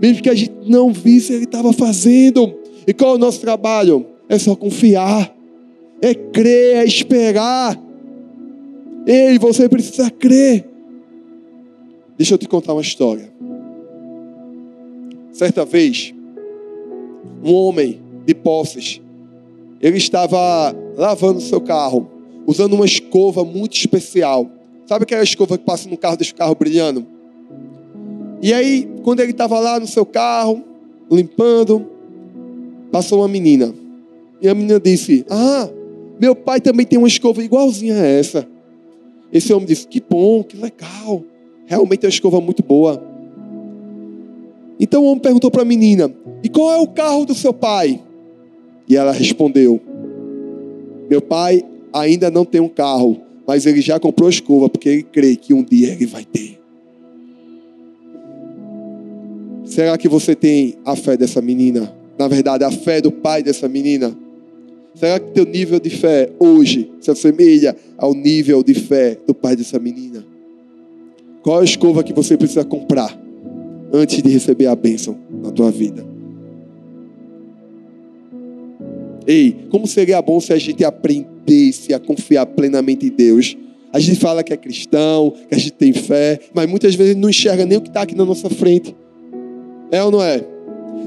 mesmo 0.01 0.23
que 0.23 0.31
a 0.31 0.35
gente 0.35 0.55
não 0.67 0.93
visse, 0.93 1.33
ele 1.33 1.45
estava 1.45 1.73
fazendo. 1.73 2.55
E 2.87 2.95
qual 2.95 3.13
é 3.13 3.15
o 3.17 3.19
nosso 3.19 3.41
trabalho? 3.41 4.07
É 4.29 4.39
só 4.39 4.55
confiar, 4.55 5.35
é 6.01 6.15
crer, 6.15 6.77
é 6.77 6.85
esperar. 6.85 7.81
Ei, 9.07 9.39
você 9.39 9.69
precisa 9.69 10.11
crer. 10.11 10.69
Deixa 12.17 12.35
eu 12.35 12.39
te 12.39 12.49
contar 12.49 12.73
uma 12.73 12.83
história. 12.83 13.33
Certa 15.33 15.65
vez, 15.65 16.13
um 17.45 17.53
homem 17.53 18.01
de 18.27 18.35
posses, 18.35 19.01
ele 19.81 19.97
estava 19.97 20.75
lavando 20.97 21.41
seu 21.41 21.61
carro, 21.61 22.09
usando 22.47 22.73
uma 22.73 22.85
escova 22.85 23.45
muito 23.45 23.77
especial. 23.77 24.51
Sabe 24.87 25.05
aquela 25.05 25.23
escova 25.23 25.57
que 25.57 25.65
passa 25.65 25.89
no 25.89 25.97
carro, 25.97 26.17
deixa 26.17 26.33
o 26.33 26.37
carro 26.37 26.55
brilhando? 26.55 27.07
E 28.43 28.53
aí, 28.53 28.89
quando 29.03 29.21
ele 29.21 29.33
estava 29.33 29.59
lá 29.59 29.79
no 29.79 29.87
seu 29.87 30.05
carro, 30.05 30.63
limpando, 31.11 31.87
passou 32.91 33.21
uma 33.21 33.29
menina. 33.29 33.75
E 34.41 34.49
a 34.49 34.55
menina 34.55 34.81
disse: 34.81 35.25
Ah, 35.29 35.69
meu 36.21 36.35
pai 36.35 36.61
também 36.61 36.85
tem 36.85 36.99
uma 36.99 37.09
escova 37.09 37.43
igualzinha 37.43 37.95
a 37.95 38.07
essa. 38.07 38.47
Esse 39.33 39.53
homem 39.53 39.67
disse: 39.67 39.87
Que 39.87 40.01
bom, 40.01 40.43
que 40.43 40.57
legal. 40.57 41.23
Realmente 41.67 42.05
é 42.05 42.07
uma 42.07 42.11
escova 42.11 42.41
muito 42.41 42.63
boa. 42.63 43.03
Então 44.81 45.03
o 45.03 45.07
homem 45.07 45.21
perguntou 45.21 45.51
para 45.51 45.63
a 45.63 45.65
menina: 45.65 46.13
E 46.43 46.49
qual 46.49 46.73
é 46.73 46.79
o 46.79 46.89
carro 46.89 47.25
do 47.25 47.35
seu 47.35 47.53
pai? 47.53 48.01
E 48.89 48.97
ela 48.97 49.13
respondeu: 49.13 49.81
Meu 51.09 51.21
pai 51.21 51.63
ainda 51.93 52.31
não 52.31 52.45
tem 52.45 52.61
um 52.61 52.69
carro, 52.69 53.21
mas 53.47 53.67
ele 53.67 53.81
já 53.81 54.01
comprou 54.01 54.29
escova, 54.29 54.69
porque 54.69 54.89
ele 54.89 55.03
crê 55.03 55.37
que 55.37 55.55
um 55.55 55.63
dia 55.63 55.93
ele 55.93 56.07
vai 56.07 56.25
ter. 56.25 56.59
Será 59.65 59.99
que 59.99 60.09
você 60.09 60.35
tem 60.35 60.77
a 60.85 60.97
fé 60.97 61.17
dessa 61.17 61.43
menina? 61.43 61.95
Na 62.19 62.27
verdade, 62.27 62.65
a 62.65 62.71
fé 62.71 63.01
do 63.01 63.13
pai 63.13 63.43
dessa 63.43 63.69
menina? 63.69 64.17
Será 64.99 65.21
que 65.21 65.31
teu 65.31 65.45
nível 65.45 65.79
de 65.79 65.91
fé 65.91 66.29
hoje 66.41 66.91
se 67.01 67.09
assemelha 67.09 67.77
ao 67.97 68.13
nível 68.13 68.65
de 68.65 68.75
fé 68.75 69.17
do 69.25 69.33
pai 69.33 69.55
dessa 69.55 69.79
menina? 69.79 70.27
Qual 71.41 71.61
a 71.61 71.65
escova 71.65 72.03
que 72.03 72.13
você 72.13 72.37
precisa 72.37 72.65
comprar 72.65 73.17
antes 73.93 74.21
de 74.21 74.29
receber 74.29 74.67
a 74.67 74.75
bênção 74.75 75.17
na 75.41 75.53
tua 75.53 75.71
vida? 75.71 76.05
Ei, 79.25 79.55
como 79.71 79.87
seria 79.87 80.21
bom 80.21 80.41
se 80.41 80.53
a 80.53 80.59
gente 80.59 80.85
aprendesse 80.85 81.95
a 81.95 82.01
confiar 82.01 82.47
plenamente 82.47 83.07
em 83.07 83.11
Deus? 83.11 83.57
A 83.93 84.01
gente 84.01 84.19
fala 84.19 84.43
que 84.43 84.53
é 84.53 84.57
cristão, 84.57 85.33
que 85.49 85.55
a 85.55 85.59
gente 85.59 85.75
tem 85.75 85.93
fé, 85.93 86.41
mas 86.53 86.69
muitas 86.69 86.97
vezes 86.97 87.15
não 87.15 87.31
enxerga 87.31 87.65
nem 87.65 87.79
o 87.79 87.81
que 87.81 87.89
está 87.89 88.03
aqui 88.03 88.17
na 88.17 88.25
nossa 88.25 88.51
frente. 88.51 88.97
É 89.93 90.03
ou 90.03 90.11
não 90.11 90.21
é? 90.21 90.45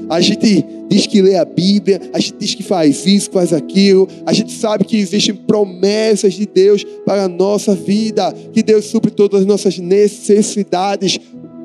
A 0.08 0.20
gente 0.20 0.64
diz 0.88 1.06
que 1.06 1.22
lê 1.22 1.36
a 1.36 1.44
Bíblia, 1.44 2.00
a 2.12 2.18
gente 2.18 2.34
diz 2.38 2.54
que 2.54 2.62
faz 2.62 3.06
isso, 3.06 3.30
faz 3.30 3.52
aquilo, 3.52 4.08
a 4.26 4.32
gente 4.32 4.52
sabe 4.52 4.84
que 4.84 4.96
existem 4.96 5.34
promessas 5.34 6.34
de 6.34 6.46
Deus 6.46 6.84
para 7.06 7.24
a 7.24 7.28
nossa 7.28 7.74
vida, 7.74 8.32
que 8.52 8.62
Deus 8.62 8.84
supre 8.86 9.10
todas 9.10 9.40
as 9.40 9.46
nossas 9.46 9.78
necessidades, 9.78 11.18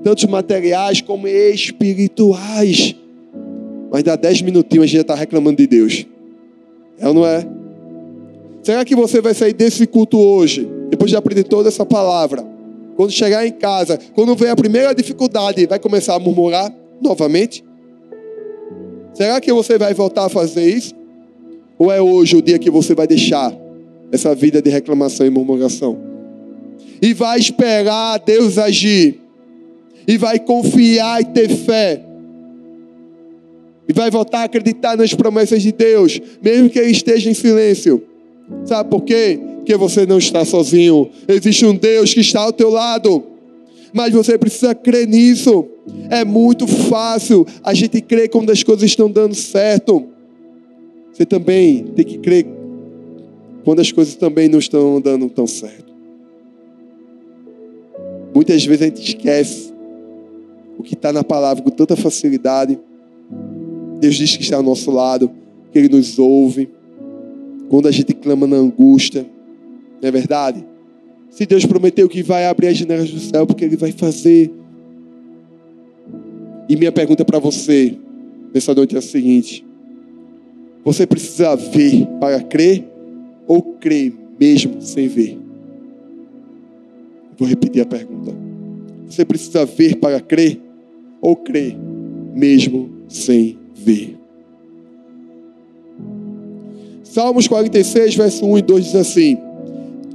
tanto 0.03 0.29
materiais 0.29 1.01
como 1.01 1.27
espirituais. 1.27 2.95
Mas 3.91 4.03
dá 4.03 4.15
dez 4.15 4.41
minutinhos 4.41 4.83
a 4.83 4.87
gente 4.87 4.95
já 4.95 5.01
está 5.01 5.15
reclamando 5.15 5.57
de 5.57 5.67
Deus. 5.67 6.05
É 6.99 7.07
ou 7.07 7.13
não 7.13 7.25
é? 7.25 7.45
Será 8.63 8.83
que 8.83 8.95
você 8.95 9.21
vai 9.21 9.33
sair 9.33 9.53
desse 9.53 9.85
culto 9.87 10.17
hoje, 10.17 10.67
depois 10.89 11.09
de 11.09 11.15
aprender 11.15 11.43
toda 11.43 11.69
essa 11.69 11.85
palavra? 11.85 12.45
Quando 12.95 13.11
chegar 13.11 13.45
em 13.45 13.51
casa, 13.51 13.99
quando 14.13 14.35
ver 14.35 14.49
a 14.49 14.55
primeira 14.55 14.93
dificuldade, 14.93 15.65
vai 15.67 15.79
começar 15.79 16.15
a 16.15 16.19
murmurar 16.19 16.73
novamente? 17.01 17.63
Será 19.17 19.41
que 19.41 19.51
você 19.51 19.77
vai 19.77 19.93
voltar 19.95 20.25
a 20.25 20.29
fazer 20.29 20.69
isso? 20.69 20.93
Ou 21.77 21.91
é 21.91 21.99
hoje 21.99 22.37
o 22.37 22.41
dia 22.41 22.59
que 22.59 22.69
você 22.69 22.93
vai 22.93 23.07
deixar 23.07 23.51
essa 24.11 24.35
vida 24.35 24.61
de 24.61 24.69
reclamação 24.69 25.25
e 25.25 25.29
murmuração? 25.29 25.97
E 27.01 27.13
vai 27.13 27.39
esperar 27.39 28.19
Deus 28.19 28.59
agir. 28.59 29.19
E 30.07 30.17
vai 30.17 30.39
confiar 30.39 31.21
e 31.21 31.25
ter 31.25 31.49
fé 31.49 32.03
e 33.87 33.93
vai 33.93 34.11
voltar 34.11 34.39
a 34.39 34.43
acreditar 34.43 34.97
nas 34.97 35.13
promessas 35.13 35.63
de 35.63 35.71
Deus, 35.71 36.19
mesmo 36.41 36.69
que 36.69 36.77
ele 36.77 36.91
esteja 36.91 37.29
em 37.29 37.33
silêncio. 37.33 38.03
Sabe 38.65 38.89
por 38.89 39.01
quê? 39.01 39.39
Porque 39.57 39.77
você 39.77 40.05
não 40.05 40.17
está 40.17 40.43
sozinho. 40.43 41.09
Existe 41.27 41.65
um 41.65 41.73
Deus 41.73 42.13
que 42.13 42.19
está 42.19 42.41
ao 42.41 42.51
teu 42.51 42.69
lado. 42.69 43.23
Mas 43.93 44.13
você 44.13 44.37
precisa 44.37 44.75
crer 44.75 45.07
nisso. 45.07 45.65
É 46.09 46.23
muito 46.25 46.67
fácil 46.67 47.45
a 47.63 47.73
gente 47.73 48.01
crer 48.01 48.29
quando 48.29 48.51
as 48.51 48.63
coisas 48.63 48.83
estão 48.83 49.09
dando 49.09 49.35
certo. 49.35 50.07
Você 51.11 51.25
também 51.25 51.83
tem 51.83 52.05
que 52.05 52.17
crer 52.17 52.45
quando 53.63 53.79
as 53.79 53.91
coisas 53.91 54.15
também 54.15 54.47
não 54.47 54.59
estão 54.59 55.01
dando 55.01 55.29
tão 55.29 55.47
certo. 55.47 55.93
Muitas 58.33 58.63
vezes 58.65 58.81
a 58.81 58.85
gente 58.85 59.03
esquece 59.03 59.73
o 60.77 60.83
que 60.83 60.93
está 60.93 61.11
na 61.11 61.23
palavra 61.23 61.63
com 61.63 61.71
tanta 61.71 61.95
facilidade 61.95 62.79
Deus 63.99 64.15
diz 64.15 64.35
que 64.35 64.43
está 64.43 64.57
ao 64.57 64.63
nosso 64.63 64.91
lado, 64.91 65.31
que 65.71 65.79
Ele 65.79 65.89
nos 65.89 66.19
ouve, 66.19 66.69
quando 67.69 67.87
a 67.87 67.91
gente 67.91 68.13
clama 68.13 68.45
na 68.45 68.55
angústia, 68.55 69.25
não 70.01 70.07
é 70.07 70.11
verdade? 70.11 70.65
Se 71.29 71.45
Deus 71.45 71.65
prometeu 71.65 72.07
que 72.07 72.23
vai 72.23 72.45
abrir 72.45 72.67
as 72.67 72.77
janelas 72.77 73.09
do 73.09 73.19
céu, 73.19 73.45
porque 73.45 73.65
Ele 73.65 73.75
vai 73.75 73.91
fazer. 73.91 74.51
E 76.69 76.75
minha 76.75 76.91
pergunta 76.91 77.23
para 77.23 77.39
você 77.39 77.95
nessa 78.53 78.73
noite 78.73 78.95
é 78.95 78.99
a 78.99 79.01
seguinte: 79.01 79.65
Você 80.83 81.05
precisa 81.05 81.55
ver 81.55 82.05
para 82.19 82.41
crer 82.41 82.85
ou 83.47 83.61
crer 83.61 84.13
mesmo 84.39 84.81
sem 84.81 85.07
ver? 85.07 85.37
Vou 87.37 87.47
repetir 87.47 87.81
a 87.81 87.85
pergunta. 87.85 88.35
Você 89.07 89.23
precisa 89.23 89.65
ver 89.65 89.95
para 89.97 90.19
crer 90.19 90.59
ou 91.21 91.35
crer 91.35 91.75
mesmo 92.33 92.89
sem 93.07 93.57
ver? 93.73 94.17
Salmos 97.03 97.47
46, 97.47 98.15
verso 98.15 98.45
1 98.45 98.57
e 98.57 98.61
2 98.61 98.85
diz 98.85 98.95
assim: 98.95 99.37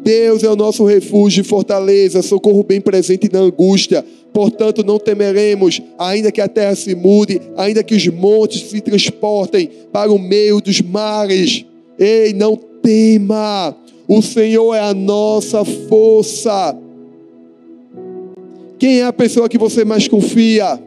Deus 0.04 0.42
é 0.42 0.50
o 0.50 0.56
nosso 0.56 0.84
refúgio 0.84 1.40
e 1.40 1.44
fortaleza, 1.44 2.22
socorro 2.22 2.62
bem 2.62 2.80
presente 2.80 3.30
na 3.32 3.40
angústia. 3.40 4.04
Portanto, 4.32 4.82
não 4.82 4.98
temeremos, 4.98 5.80
ainda 5.98 6.32
que 6.32 6.40
a 6.40 6.48
terra 6.48 6.74
se 6.74 6.94
mude, 6.94 7.40
ainda 7.56 7.82
que 7.82 7.94
os 7.94 8.06
montes 8.08 8.70
se 8.70 8.80
transportem 8.80 9.68
para 9.92 10.10
o 10.10 10.18
meio 10.18 10.60
dos 10.60 10.80
mares. 10.80 11.66
Ei, 11.98 12.32
não 12.32 12.56
tema, 12.56 13.76
o 14.08 14.22
Senhor 14.22 14.74
é 14.74 14.80
a 14.80 14.94
nossa 14.94 15.64
força. 15.64 16.76
Quem 18.78 19.00
é 19.00 19.04
a 19.04 19.12
pessoa 19.12 19.48
que 19.48 19.58
você 19.58 19.84
mais 19.84 20.08
confia? 20.08 20.82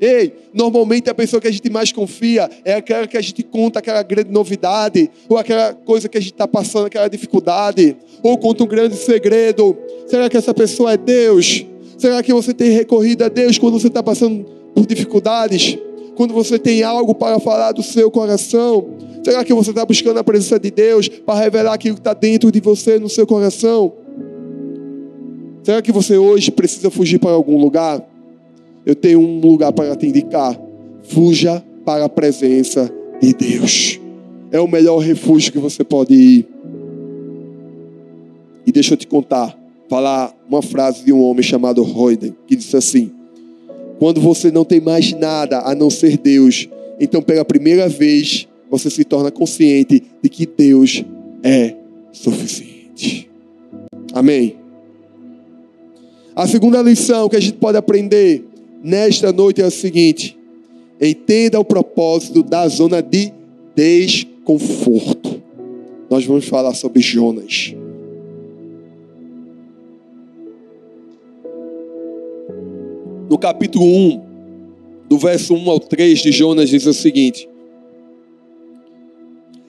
Ei, 0.00 0.32
normalmente 0.54 1.10
a 1.10 1.14
pessoa 1.14 1.40
que 1.40 1.46
a 1.46 1.52
gente 1.52 1.68
mais 1.68 1.92
confia 1.92 2.48
é 2.64 2.72
aquela 2.72 3.06
que 3.06 3.18
a 3.18 3.20
gente 3.20 3.42
conta 3.42 3.80
aquela 3.80 4.02
grande 4.02 4.30
novidade, 4.32 5.10
ou 5.28 5.36
aquela 5.36 5.74
coisa 5.74 6.08
que 6.08 6.16
a 6.16 6.20
gente 6.20 6.32
está 6.32 6.48
passando, 6.48 6.86
aquela 6.86 7.06
dificuldade, 7.06 7.96
ou 8.22 8.36
conta 8.38 8.64
um 8.64 8.66
grande 8.66 8.96
segredo. 8.96 9.76
Será 10.06 10.30
que 10.30 10.38
essa 10.38 10.54
pessoa 10.54 10.94
é 10.94 10.96
Deus? 10.96 11.66
Será 12.00 12.22
que 12.22 12.32
você 12.32 12.54
tem 12.54 12.70
recorrido 12.70 13.24
a 13.24 13.28
Deus 13.28 13.58
quando 13.58 13.78
você 13.78 13.88
está 13.88 14.02
passando 14.02 14.46
por 14.74 14.86
dificuldades? 14.86 15.76
Quando 16.16 16.32
você 16.32 16.58
tem 16.58 16.82
algo 16.82 17.14
para 17.14 17.38
falar 17.38 17.72
do 17.72 17.82
seu 17.82 18.10
coração? 18.10 18.86
Será 19.22 19.44
que 19.44 19.52
você 19.52 19.68
está 19.68 19.84
buscando 19.84 20.18
a 20.18 20.24
presença 20.24 20.58
de 20.58 20.70
Deus 20.70 21.10
para 21.10 21.38
revelar 21.38 21.74
aquilo 21.74 21.96
que 21.96 22.00
está 22.00 22.14
dentro 22.14 22.50
de 22.50 22.58
você, 22.58 22.98
no 22.98 23.10
seu 23.10 23.26
coração? 23.26 23.92
Será 25.62 25.82
que 25.82 25.92
você 25.92 26.16
hoje 26.16 26.50
precisa 26.50 26.90
fugir 26.90 27.18
para 27.18 27.32
algum 27.32 27.60
lugar? 27.60 28.02
Eu 28.86 28.94
tenho 28.94 29.20
um 29.20 29.38
lugar 29.38 29.70
para 29.70 29.94
te 29.94 30.06
indicar. 30.06 30.58
Fuja 31.02 31.62
para 31.84 32.06
a 32.06 32.08
presença 32.08 32.90
de 33.20 33.34
Deus. 33.34 34.00
É 34.50 34.58
o 34.58 34.66
melhor 34.66 35.00
refúgio 35.00 35.52
que 35.52 35.58
você 35.58 35.84
pode 35.84 36.14
ir. 36.14 36.48
E 38.66 38.72
deixa 38.72 38.94
eu 38.94 38.96
te 38.96 39.06
contar, 39.06 39.59
falar 39.90 40.32
uma 40.48 40.62
frase 40.62 41.04
de 41.04 41.12
um 41.12 41.20
homem 41.20 41.42
chamado 41.42 41.82
Royden, 41.82 42.34
que 42.46 42.54
disse 42.54 42.76
assim: 42.76 43.10
Quando 43.98 44.20
você 44.20 44.50
não 44.52 44.64
tem 44.64 44.80
mais 44.80 45.12
nada 45.12 45.58
a 45.62 45.74
não 45.74 45.90
ser 45.90 46.16
Deus, 46.16 46.68
então 47.00 47.20
pela 47.20 47.44
primeira 47.44 47.88
vez 47.88 48.46
você 48.70 48.88
se 48.88 49.02
torna 49.02 49.32
consciente 49.32 50.00
de 50.22 50.28
que 50.28 50.46
Deus 50.46 51.04
é 51.42 51.74
suficiente. 52.12 53.28
Amém. 54.12 54.56
A 56.36 56.46
segunda 56.46 56.80
lição 56.80 57.28
que 57.28 57.36
a 57.36 57.40
gente 57.40 57.58
pode 57.58 57.76
aprender 57.76 58.44
nesta 58.84 59.32
noite 59.32 59.60
é 59.60 59.64
a 59.64 59.70
seguinte: 59.70 60.38
entenda 61.00 61.58
o 61.58 61.64
propósito 61.64 62.44
da 62.44 62.68
zona 62.68 63.02
de 63.02 63.32
desconforto. 63.74 65.42
Nós 66.08 66.24
vamos 66.24 66.44
falar 66.44 66.74
sobre 66.74 67.00
Jonas. 67.00 67.74
No 73.30 73.38
capítulo 73.38 73.84
1, 73.84 74.20
do 75.08 75.16
verso 75.16 75.54
1 75.54 75.70
ao 75.70 75.78
3 75.78 76.18
de 76.18 76.32
Jonas, 76.32 76.68
diz 76.68 76.84
o 76.84 76.92
seguinte: 76.92 77.48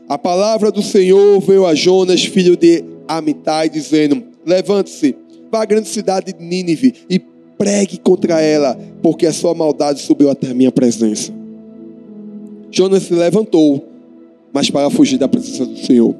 A 0.09 0.17
palavra 0.17 0.71
do 0.71 0.81
Senhor 0.81 1.39
veio 1.41 1.67
a 1.67 1.75
Jonas, 1.75 2.25
filho 2.25 2.57
de 2.57 2.83
Amitai, 3.07 3.69
dizendo: 3.69 4.23
Levante-se, 4.43 5.15
vá 5.51 5.61
à 5.61 5.65
grande 5.65 5.89
cidade 5.89 6.33
de 6.33 6.43
Nínive 6.43 6.95
e 7.07 7.19
pregue 7.55 7.99
contra 7.99 8.41
ela, 8.41 8.75
porque 8.99 9.27
a 9.27 9.31
sua 9.31 9.53
maldade 9.53 10.01
subiu 10.01 10.31
até 10.31 10.47
a 10.49 10.55
minha 10.55 10.71
presença. 10.71 11.31
Jonas 12.71 13.03
se 13.03 13.13
levantou, 13.13 13.85
mas 14.51 14.71
para 14.71 14.89
fugir 14.89 15.19
da 15.19 15.27
presença 15.27 15.67
do 15.67 15.77
Senhor. 15.77 16.15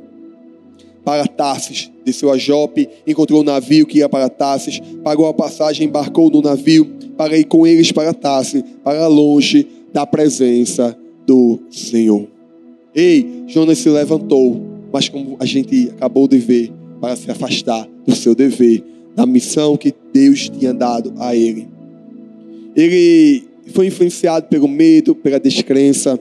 Para 1.03 1.25
Tarsis, 1.25 1.91
desceu 2.05 2.31
a 2.31 2.37
Jope, 2.37 2.87
encontrou 3.07 3.39
o 3.39 3.41
um 3.41 3.45
navio 3.45 3.85
que 3.87 3.99
ia 3.99 4.09
para 4.09 4.29
Tarsis, 4.29 4.79
pagou 5.03 5.27
a 5.27 5.33
passagem, 5.33 5.87
embarcou 5.87 6.29
no 6.29 6.41
navio, 6.41 6.85
para 7.17 7.37
ir 7.37 7.45
com 7.45 7.65
eles 7.65 7.91
para 7.91 8.13
Tarsis, 8.13 8.63
para 8.83 9.07
longe 9.07 9.67
da 9.91 10.05
presença 10.05 10.97
do 11.25 11.59
Senhor. 11.69 12.27
Ei, 12.93 13.45
Jonas 13.47 13.79
se 13.79 13.89
levantou, 13.89 14.61
mas 14.91 15.09
como 15.09 15.37
a 15.39 15.45
gente 15.45 15.89
acabou 15.91 16.27
de 16.27 16.37
ver, 16.37 16.71
para 16.99 17.15
se 17.15 17.29
afastar 17.31 17.87
do 18.05 18.15
seu 18.15 18.35
dever, 18.35 18.83
da 19.15 19.25
missão 19.25 19.75
que 19.75 19.93
Deus 20.13 20.49
tinha 20.49 20.73
dado 20.73 21.13
a 21.17 21.35
ele. 21.35 21.67
Ele 22.75 23.43
foi 23.73 23.87
influenciado 23.87 24.47
pelo 24.47 24.67
medo, 24.67 25.15
pela 25.15 25.39
descrença. 25.39 26.19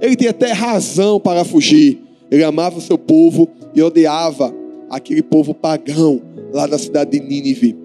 Ele 0.00 0.16
tinha 0.16 0.30
até 0.30 0.52
razão 0.52 1.20
para 1.20 1.44
fugir. 1.44 2.00
Ele 2.32 2.42
amava 2.44 2.78
o 2.78 2.80
seu 2.80 2.96
povo 2.96 3.46
e 3.74 3.82
odiava 3.82 4.54
aquele 4.88 5.22
povo 5.22 5.52
pagão 5.52 6.18
lá 6.50 6.66
da 6.66 6.78
cidade 6.78 7.10
de 7.10 7.20
Nínive. 7.20 7.76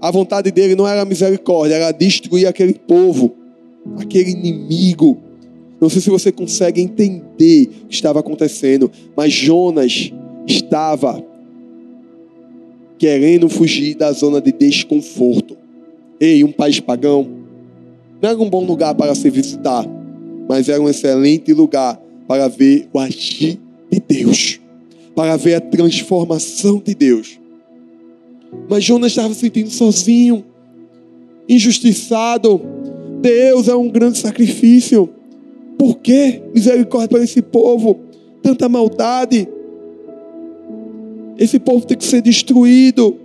A 0.00 0.08
vontade 0.12 0.52
dele 0.52 0.76
não 0.76 0.86
era 0.86 1.04
misericórdia, 1.04 1.74
era 1.74 1.90
destruir 1.90 2.46
aquele 2.46 2.74
povo, 2.74 3.34
aquele 3.96 4.30
inimigo. 4.30 5.18
Não 5.80 5.88
sei 5.88 6.00
se 6.00 6.10
você 6.10 6.30
consegue 6.30 6.80
entender 6.80 7.70
o 7.82 7.88
que 7.88 7.94
estava 7.94 8.20
acontecendo, 8.20 8.88
mas 9.16 9.32
Jonas 9.32 10.12
estava 10.46 11.20
querendo 12.98 13.48
fugir 13.48 13.96
da 13.96 14.12
zona 14.12 14.40
de 14.40 14.52
desconforto. 14.52 15.56
Ei, 16.20 16.44
um 16.44 16.52
país 16.52 16.78
pagão 16.78 17.28
não 18.22 18.30
era 18.30 18.38
um 18.38 18.48
bom 18.48 18.64
lugar 18.64 18.94
para 18.94 19.12
se 19.16 19.28
visitar, 19.28 19.84
mas 20.48 20.68
era 20.68 20.80
um 20.80 20.88
excelente 20.88 21.52
lugar 21.52 22.00
para 22.28 22.46
ver 22.46 22.88
o 22.92 23.00
agir 23.00 23.58
de 23.90 24.00
Deus, 24.00 24.60
para 25.14 25.36
ver 25.36 25.54
a 25.54 25.60
transformação 25.60 26.82
de 26.84 26.94
Deus. 26.94 27.38
Mas 28.68 28.84
Jonas 28.84 29.12
estava 29.12 29.34
se 29.34 29.40
sentindo 29.40 29.70
sozinho, 29.70 30.44
injustiçado. 31.48 32.60
Deus 33.20 33.68
é 33.68 33.74
um 33.74 33.88
grande 33.88 34.18
sacrifício. 34.18 35.08
Por 35.78 35.98
que 35.98 36.42
misericórdia 36.54 37.08
para 37.08 37.24
esse 37.24 37.42
povo? 37.42 38.00
Tanta 38.42 38.68
maldade. 38.68 39.48
Esse 41.38 41.58
povo 41.58 41.86
tem 41.86 41.96
que 41.96 42.04
ser 42.04 42.20
destruído. 42.20 43.16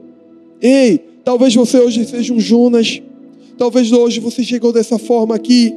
Ei, 0.61 0.99
talvez 1.23 1.53
você 1.55 1.79
hoje 1.79 2.05
seja 2.05 2.33
um 2.33 2.39
Jonas. 2.39 3.01
Talvez 3.57 3.91
hoje 3.91 4.19
você 4.19 4.43
chegou 4.43 4.71
dessa 4.71 4.97
forma 4.97 5.35
aqui, 5.35 5.73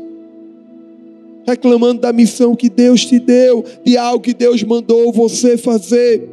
reclamando 1.47 2.01
da 2.01 2.13
missão 2.13 2.55
que 2.55 2.69
Deus 2.69 3.05
te 3.05 3.19
deu, 3.19 3.65
de 3.85 3.97
algo 3.97 4.23
que 4.23 4.35
Deus 4.35 4.63
mandou 4.63 5.13
você 5.13 5.57
fazer. 5.57 6.29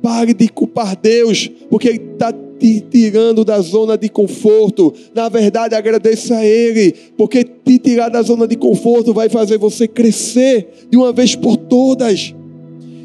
Pare 0.00 0.32
de 0.32 0.48
culpar 0.48 0.96
Deus, 0.96 1.50
porque 1.68 1.88
Ele 1.88 2.02
está 2.12 2.32
te 2.32 2.80
tirando 2.80 3.44
da 3.44 3.60
zona 3.60 3.98
de 3.98 4.08
conforto. 4.08 4.94
Na 5.14 5.28
verdade, 5.28 5.74
agradeça 5.74 6.36
a 6.36 6.44
Ele, 6.44 6.94
porque 7.16 7.44
te 7.44 7.78
tirar 7.78 8.08
da 8.08 8.22
zona 8.22 8.46
de 8.46 8.56
conforto 8.56 9.12
vai 9.12 9.28
fazer 9.28 9.58
você 9.58 9.88
crescer 9.88 10.68
de 10.90 10.96
uma 10.96 11.12
vez 11.12 11.34
por 11.34 11.56
todas. 11.56 12.34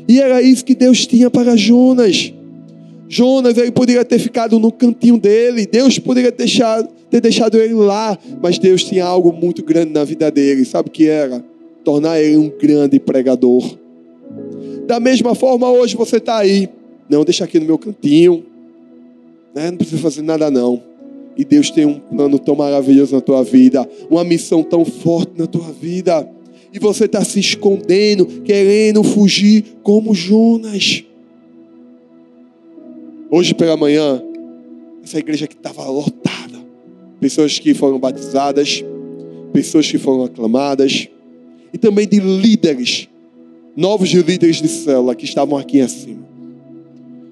E 0.08 0.20
era 0.20 0.42
isso 0.42 0.66
que 0.66 0.76
Deus 0.76 1.06
tinha 1.06 1.30
para 1.30 1.56
Jonas. 1.56 2.34
Jonas, 3.08 3.58
ele 3.58 3.72
poderia 3.72 4.06
ter 4.06 4.20
ficado 4.20 4.58
no 4.58 4.72
cantinho 4.72 5.18
dele, 5.18 5.66
Deus 5.66 6.00
poderia 6.00 6.32
deixar, 6.32 6.82
ter 7.12 7.22
deixado 7.22 7.58
ele 7.58 7.76
lá, 7.76 8.18
mas 8.42 8.58
Deus 8.58 8.84
tinha 8.84 9.06
algo 9.06 9.32
muito 9.32 9.64
grande 9.64 9.94
na 9.94 10.04
vida 10.04 10.32
dele. 10.32 10.66
Sabe 10.66 10.90
o 10.90 10.92
que 10.92 11.08
era? 11.08 11.46
Tornar 11.84 12.20
ele 12.20 12.38
um 12.38 12.50
grande 12.50 13.00
pregador. 13.00 13.78
Da 14.88 15.00
mesma 15.00 15.36
forma, 15.36 15.70
hoje 15.70 15.96
você 15.96 16.18
está 16.18 16.38
aí. 16.38 16.68
Não, 17.08 17.24
deixa 17.24 17.44
aqui 17.44 17.60
no 17.60 17.66
meu 17.68 17.78
cantinho. 17.78 18.44
Né? 19.54 19.70
Não 19.70 19.78
precisa 19.78 20.02
fazer 20.02 20.24
nada, 20.24 20.50
não. 20.50 20.82
E 21.38 21.46
Deus 21.46 21.70
tem 21.70 21.86
um 21.86 22.00
plano 22.00 22.40
tão 22.40 22.56
maravilhoso 22.56 23.14
na 23.14 23.22
tua 23.22 23.44
vida, 23.44 23.88
uma 24.10 24.24
missão 24.24 24.64
tão 24.64 24.84
forte 24.84 25.34
na 25.38 25.46
tua 25.46 25.72
vida 25.72 26.28
e 26.74 26.80
você 26.80 27.06
está 27.06 27.24
se 27.24 27.40
escondendo, 27.40 28.26
querendo 28.44 29.04
fugir 29.04 29.66
como 29.84 30.16
Jonas. 30.16 31.04
Hoje 33.30 33.54
pela 33.54 33.76
manhã, 33.76 34.24
essa 35.04 35.20
igreja 35.20 35.48
que 35.48 35.56
estava 35.56 35.86
lotada, 35.86 36.51
pessoas 37.22 37.58
que 37.58 37.74
foram 37.74 37.98
batizadas, 37.98 38.84
pessoas 39.54 39.90
que 39.90 39.98
foram 39.98 40.26
aclamadas, 40.26 41.08
e 41.74 41.78
também 41.78 42.06
de 42.06 42.20
líderes 42.20 43.08
novos 43.76 44.10
líderes 44.10 44.62
de 44.62 44.68
célula 44.68 45.16
que 45.16 45.26
estavam 45.26 45.58
aqui 45.58 45.82
acima. 45.82 46.22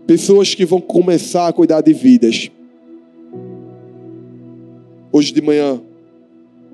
Pessoas 0.07 0.55
que 0.55 0.65
vão 0.65 0.81
começar 0.81 1.47
a 1.47 1.53
cuidar 1.53 1.81
de 1.81 1.93
vidas. 1.93 2.49
Hoje 5.11 5.33
de 5.33 5.41
manhã, 5.41 5.81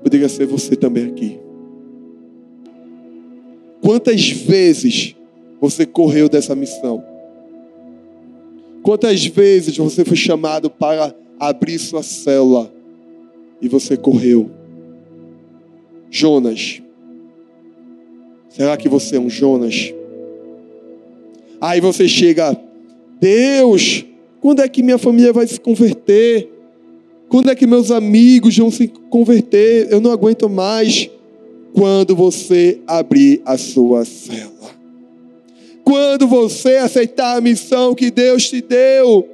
poderia 0.02 0.28
ser 0.28 0.46
você 0.46 0.76
também 0.76 1.06
aqui. 1.06 1.38
Quantas 3.82 4.30
vezes 4.30 5.14
você 5.60 5.84
correu 5.84 6.28
dessa 6.28 6.54
missão? 6.54 7.04
Quantas 8.82 9.26
vezes 9.26 9.76
você 9.76 10.04
foi 10.04 10.16
chamado 10.16 10.70
para 10.70 11.14
abrir 11.38 11.78
sua 11.78 12.02
célula 12.02 12.72
e 13.60 13.68
você 13.68 13.96
correu? 13.96 14.50
Jonas. 16.10 16.82
Será 18.48 18.76
que 18.76 18.88
você 18.88 19.16
é 19.16 19.20
um 19.20 19.28
Jonas? 19.28 19.92
Aí 21.60 21.80
você 21.80 22.08
chega, 22.08 22.58
Deus, 23.20 24.04
quando 24.40 24.62
é 24.62 24.68
que 24.68 24.82
minha 24.82 24.98
família 24.98 25.32
vai 25.32 25.46
se 25.46 25.58
converter? 25.58 26.48
Quando 27.28 27.50
é 27.50 27.54
que 27.54 27.66
meus 27.66 27.90
amigos 27.90 28.56
vão 28.56 28.70
se 28.70 28.88
converter? 28.88 29.88
Eu 29.90 30.00
não 30.00 30.10
aguento 30.12 30.48
mais. 30.48 31.10
Quando 31.74 32.16
você 32.16 32.78
abrir 32.86 33.42
a 33.44 33.58
sua 33.58 34.04
célula. 34.04 34.70
Quando 35.84 36.26
você 36.26 36.76
aceitar 36.76 37.36
a 37.36 37.40
missão 37.40 37.94
que 37.94 38.10
Deus 38.10 38.48
te 38.48 38.62
deu. 38.62 39.28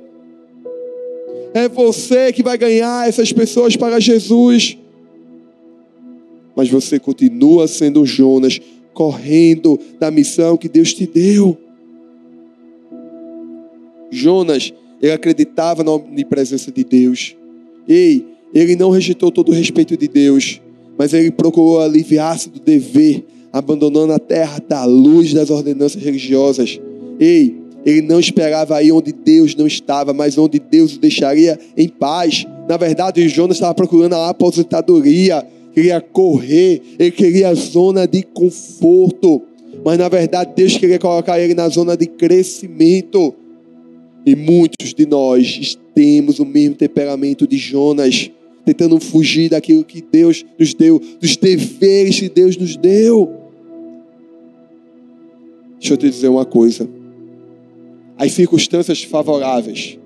É 1.55 1.69
você 1.69 2.33
que 2.33 2.43
vai 2.43 2.57
ganhar 2.57 3.09
essas 3.09 3.33
pessoas 3.33 3.77
para 3.77 4.01
Jesus. 4.01 4.77
Mas 6.57 6.69
você 6.69 6.99
continua 6.99 7.67
sendo 7.67 8.05
Jonas, 8.05 8.61
correndo 8.93 9.79
da 9.99 10.11
missão 10.11 10.57
que 10.57 10.69
Deus 10.69 10.93
te 10.93 11.07
deu. 11.07 11.57
Jonas, 14.11 14.73
ele 15.01 15.13
acreditava 15.13 15.83
na 15.83 15.93
onipresença 15.93 16.71
de 16.71 16.85
Deus. 16.85 17.35
Ei, 17.89 18.27
ele 18.55 18.77
não 18.77 18.91
rejeitou 18.91 19.31
todo 19.31 19.51
o 19.51 19.55
respeito 19.55 19.97
de 19.97 20.07
Deus, 20.07 20.61
mas 20.99 21.15
ele 21.15 21.31
procurou 21.31 21.81
aliviar-se 21.81 22.51
do 22.51 22.61
dever, 22.61 23.25
abandonando 23.53 24.13
a 24.13 24.19
terra 24.19 24.63
da 24.67 24.85
luz 24.85 25.33
das 25.33 25.49
ordenanças 25.49 26.03
religiosas. 26.03 26.79
Ei, 27.19 27.62
ele 27.85 28.03
não 28.03 28.21
esperava 28.21 28.77
aí 28.77 28.93
onde 28.93 29.13
Deus 29.13 29.55
não 29.55 29.67
estava, 29.67 30.13
mas 30.13 30.39
onde 30.39 30.59
Deus 30.59 30.95
o 30.95 31.01
deixaria 31.01 31.59
em 31.77 31.89
paz. 31.89 32.47
Na 32.69 32.77
verdade, 32.77 33.29
Jonas 33.29 33.57
estava 33.57 33.75
procurando 33.75 34.15
a 34.15 34.29
aposentadoria, 34.29 35.45
queria 35.75 36.01
correr, 36.01 36.81
ele 36.99 37.11
queria 37.11 37.49
a 37.49 37.55
zona 37.55 38.07
de 38.07 38.23
conforto. 38.23 39.43
Mas 39.85 39.99
na 39.99 40.09
verdade, 40.09 40.53
Deus 40.55 40.77
queria 40.77 40.99
colocar 40.99 41.41
ele 41.41 41.55
na 41.55 41.69
zona 41.69 41.97
de 41.97 42.07
crescimento. 42.07 43.35
E 44.25 44.37
muitos 44.37 44.95
de 44.95 45.05
nós 45.05 45.77
temos 45.93 46.39
o 46.39 46.47
mesmo 46.47 46.77
temperamento 46.77 47.47
de 47.47 47.57
Jonas, 47.57 48.31
tentando 48.65 49.01
fugir 49.01 49.51
daquilo 49.51 49.83
que 49.83 50.01
Deus 50.01 50.47
nos 50.57 50.73
deu, 50.73 51.03
dos 51.21 51.37
deveres 51.37 52.21
que 52.21 52.29
Deus 52.29 52.57
nos 52.57 52.77
deu. 52.77 53.29
Deixa 55.81 55.95
eu 55.95 55.97
te 55.97 56.09
dizer 56.09 56.29
uma 56.29 56.45
coisa. 56.45 56.89
As 58.23 58.31
circunstâncias 58.31 59.03
favoráveis 59.03 59.99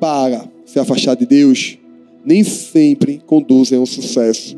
para 0.00 0.48
se 0.64 0.78
afastar 0.78 1.14
de 1.16 1.26
Deus 1.26 1.76
nem 2.24 2.42
sempre 2.42 3.20
conduzem 3.26 3.78
ao 3.78 3.84
sucesso. 3.84 4.56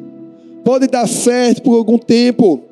Pode 0.64 0.87
dar 0.87 1.09
certo 1.09 1.61
por 1.62 1.75
algum 1.75 1.99
tempo. 1.99 2.62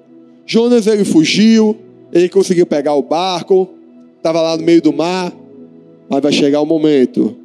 Jonas 0.46 0.86
ele 0.86 1.04
fugiu, 1.04 1.76
ele 2.12 2.28
conseguiu 2.28 2.66
pegar 2.66 2.94
o 2.94 3.02
barco, 3.02 3.68
estava 4.16 4.40
lá 4.40 4.56
no 4.56 4.62
meio 4.62 4.80
do 4.80 4.92
mar, 4.92 5.36
mas 6.08 6.22
vai 6.22 6.32
chegar 6.32 6.60
o 6.60 6.66
momento 6.66 7.36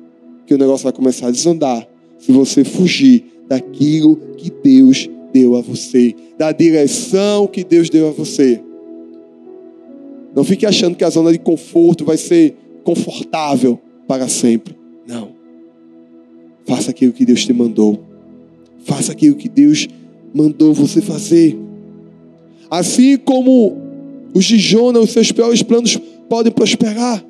que 0.45 0.54
o 0.54 0.58
negócio 0.60 0.84
vai 0.84 0.93
começar 0.93 1.30
a 1.30 1.32
desandar 1.32 1.88
se 2.19 2.32
você 2.32 2.63
fugir 2.63 3.26
daquilo 3.47 4.15
que 4.38 4.52
Deus 4.52 5.10
deu 5.34 5.56
a 5.56 5.62
você, 5.62 6.13
da 6.38 6.52
direção 6.52 7.47
que 7.47 7.63
Deus 7.63 7.89
deu 7.89 8.10
a 8.10 8.12
você. 8.12 8.62
Não 10.36 10.44
fique 10.44 10.65
achando 10.65 10.96
que 10.96 11.04
a 11.04 11.10
zona 11.10 11.32
de 11.32 11.39
conforto 11.39 12.06
vai 12.06 12.17
ser 12.17 12.56
confortável 12.84 13.80
para 14.08 14.28
sempre. 14.28 14.76
Não. 15.08 15.30
Faça 16.65 16.91
aquilo 16.91 17.13
que 17.13 17.26
Deus 17.26 17.46
te 17.46 17.54
mandou. 17.54 18.00
Faça 18.84 19.12
aquilo 19.12 19.36
que 19.36 19.50
Deus 19.50 19.88
mandou 20.34 20.74
você 20.74 21.02
fazer. 21.02 21.58
Assim 22.70 23.17
como 23.17 23.78
os 24.34 24.46
de 24.46 24.58
Jonas, 24.58 25.04
os 25.04 25.12
seus 25.12 25.32
piores 25.32 25.62
planos 25.62 26.00
podem 26.30 26.52
prosperar. 26.52 27.24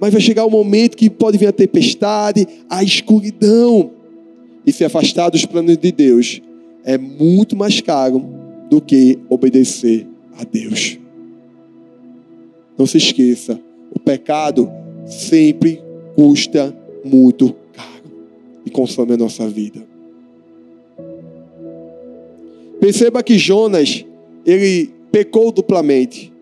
Mas 0.00 0.12
vai 0.12 0.20
chegar 0.20 0.44
o 0.44 0.48
um 0.48 0.50
momento 0.50 0.96
que 0.96 1.10
pode 1.10 1.38
vir 1.38 1.48
a 1.48 1.52
tempestade, 1.52 2.46
a 2.68 2.82
escuridão. 2.82 3.90
E 4.66 4.72
se 4.72 4.84
afastar 4.84 5.30
dos 5.30 5.44
planos 5.44 5.76
de 5.76 5.92
Deus 5.92 6.40
é 6.84 6.96
muito 6.96 7.56
mais 7.56 7.80
caro 7.80 8.24
do 8.70 8.80
que 8.80 9.18
obedecer 9.28 10.06
a 10.38 10.44
Deus. 10.44 10.98
Não 12.76 12.86
se 12.86 12.98
esqueça, 12.98 13.60
o 13.94 13.98
pecado 14.00 14.70
sempre 15.06 15.82
custa 16.16 16.76
muito 17.04 17.54
caro 17.72 18.10
e 18.64 18.70
consome 18.70 19.14
a 19.14 19.16
nossa 19.16 19.48
vida. 19.48 19.84
Perceba 22.80 23.22
que 23.22 23.38
Jonas, 23.38 24.04
ele 24.44 24.90
pecou 25.10 25.50
duplamente. 25.50 26.32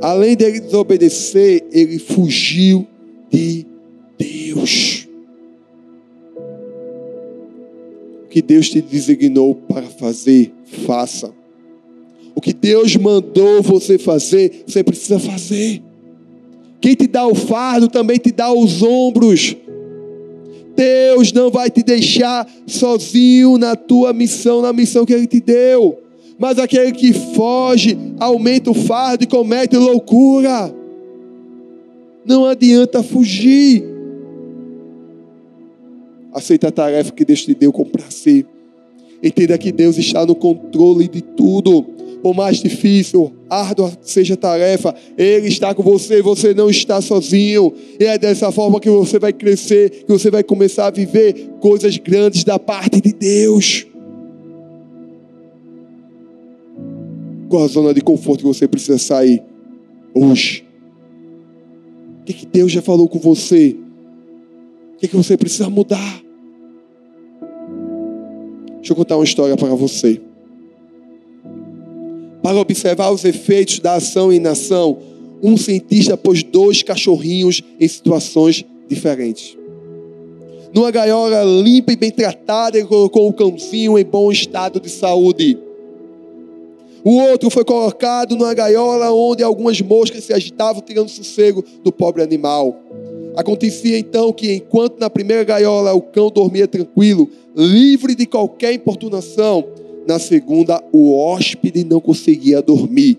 Além 0.00 0.36
dele 0.36 0.60
desobedecer, 0.60 1.64
ele 1.70 1.98
fugiu 1.98 2.86
de 3.30 3.66
Deus. 4.16 5.06
O 8.24 8.28
que 8.28 8.40
Deus 8.40 8.70
te 8.70 8.80
designou 8.80 9.54
para 9.54 9.82
fazer, 9.82 10.52
faça. 10.86 11.34
O 12.36 12.40
que 12.40 12.52
Deus 12.52 12.94
mandou 12.96 13.60
você 13.62 13.98
fazer, 13.98 14.62
você 14.64 14.84
precisa 14.84 15.18
fazer. 15.18 15.82
Quem 16.80 16.94
te 16.94 17.08
dá 17.08 17.26
o 17.26 17.34
fardo 17.34 17.88
também 17.88 18.18
te 18.18 18.30
dá 18.30 18.52
os 18.52 18.82
ombros. 18.82 19.56
Deus 20.76 21.32
não 21.32 21.50
vai 21.50 21.70
te 21.70 21.82
deixar 21.82 22.46
sozinho 22.66 23.58
na 23.58 23.74
tua 23.74 24.12
missão, 24.12 24.62
na 24.62 24.72
missão 24.72 25.04
que 25.04 25.12
Ele 25.12 25.26
te 25.26 25.40
deu 25.40 26.06
mas 26.38 26.58
aquele 26.58 26.92
que 26.92 27.12
foge 27.12 27.96
aumenta 28.18 28.70
o 28.70 28.74
fardo 28.74 29.24
e 29.24 29.26
comete 29.26 29.76
loucura. 29.76 30.74
Não 32.24 32.44
adianta 32.44 33.02
fugir. 33.02 33.84
Aceita 36.32 36.68
a 36.68 36.72
tarefa 36.72 37.12
que 37.12 37.24
Deus 37.24 37.44
te 37.44 37.54
deu 37.54 37.72
com 37.72 37.84
prazer. 37.84 38.44
Entenda 39.22 39.56
que 39.56 39.72
Deus 39.72 39.96
está 39.96 40.26
no 40.26 40.34
controle 40.34 41.08
de 41.08 41.22
tudo. 41.22 41.86
Por 42.26 42.34
mais 42.34 42.56
difícil, 42.56 43.32
árdua 43.48 43.96
seja 44.02 44.34
a 44.34 44.36
tarefa, 44.36 44.92
Ele 45.16 45.46
está 45.46 45.72
com 45.72 45.80
você, 45.80 46.20
você 46.20 46.52
não 46.52 46.68
está 46.68 47.00
sozinho. 47.00 47.72
E 48.00 48.04
é 48.04 48.18
dessa 48.18 48.50
forma 48.50 48.80
que 48.80 48.90
você 48.90 49.16
vai 49.16 49.32
crescer, 49.32 49.90
que 49.90 50.08
você 50.08 50.28
vai 50.28 50.42
começar 50.42 50.88
a 50.88 50.90
viver 50.90 51.50
coisas 51.60 51.96
grandes 51.98 52.42
da 52.42 52.58
parte 52.58 53.00
de 53.00 53.12
Deus. 53.12 53.86
Qual 57.48 57.62
a 57.62 57.68
zona 57.68 57.94
de 57.94 58.00
conforto 58.00 58.40
que 58.40 58.48
você 58.48 58.66
precisa 58.66 58.98
sair 58.98 59.40
hoje? 60.12 60.66
O 62.22 62.24
que, 62.24 62.32
que 62.32 62.46
Deus 62.46 62.72
já 62.72 62.82
falou 62.82 63.08
com 63.08 63.20
você? 63.20 63.76
O 64.94 64.96
que, 64.96 65.06
que 65.06 65.16
você 65.16 65.36
precisa 65.36 65.70
mudar? 65.70 66.24
Deixa 68.78 68.92
eu 68.92 68.96
contar 68.96 69.16
uma 69.16 69.22
história 69.22 69.56
para 69.56 69.72
você. 69.76 70.20
Para 72.46 72.60
observar 72.60 73.10
os 73.10 73.24
efeitos 73.24 73.80
da 73.80 73.94
ação 73.94 74.32
e 74.32 74.36
inação, 74.36 74.98
um 75.42 75.56
cientista 75.56 76.16
pôs 76.16 76.44
dois 76.44 76.80
cachorrinhos 76.80 77.60
em 77.80 77.88
situações 77.88 78.64
diferentes. 78.88 79.58
Numa 80.72 80.92
gaiola 80.92 81.42
limpa 81.42 81.90
e 81.90 81.96
bem 81.96 82.12
tratada, 82.12 82.78
ele 82.78 82.86
colocou 82.86 83.28
o 83.28 83.32
cãozinho 83.32 83.98
em 83.98 84.04
bom 84.04 84.30
estado 84.30 84.78
de 84.78 84.88
saúde. 84.88 85.58
O 87.02 87.16
outro 87.16 87.50
foi 87.50 87.64
colocado 87.64 88.36
numa 88.36 88.54
gaiola 88.54 89.10
onde 89.10 89.42
algumas 89.42 89.80
moscas 89.80 90.22
se 90.22 90.32
agitavam, 90.32 90.80
tirando 90.80 91.08
sossego 91.08 91.64
do 91.82 91.90
pobre 91.90 92.22
animal. 92.22 92.76
Acontecia 93.34 93.98
então 93.98 94.32
que, 94.32 94.52
enquanto 94.52 95.00
na 95.00 95.10
primeira 95.10 95.42
gaiola 95.42 95.92
o 95.94 96.00
cão 96.00 96.30
dormia 96.30 96.68
tranquilo, 96.68 97.28
livre 97.56 98.14
de 98.14 98.24
qualquer 98.24 98.72
importunação, 98.72 99.64
na 100.06 100.18
segunda 100.18 100.82
o 100.92 101.16
hóspede 101.16 101.84
não 101.84 102.00
conseguia 102.00 102.62
dormir, 102.62 103.18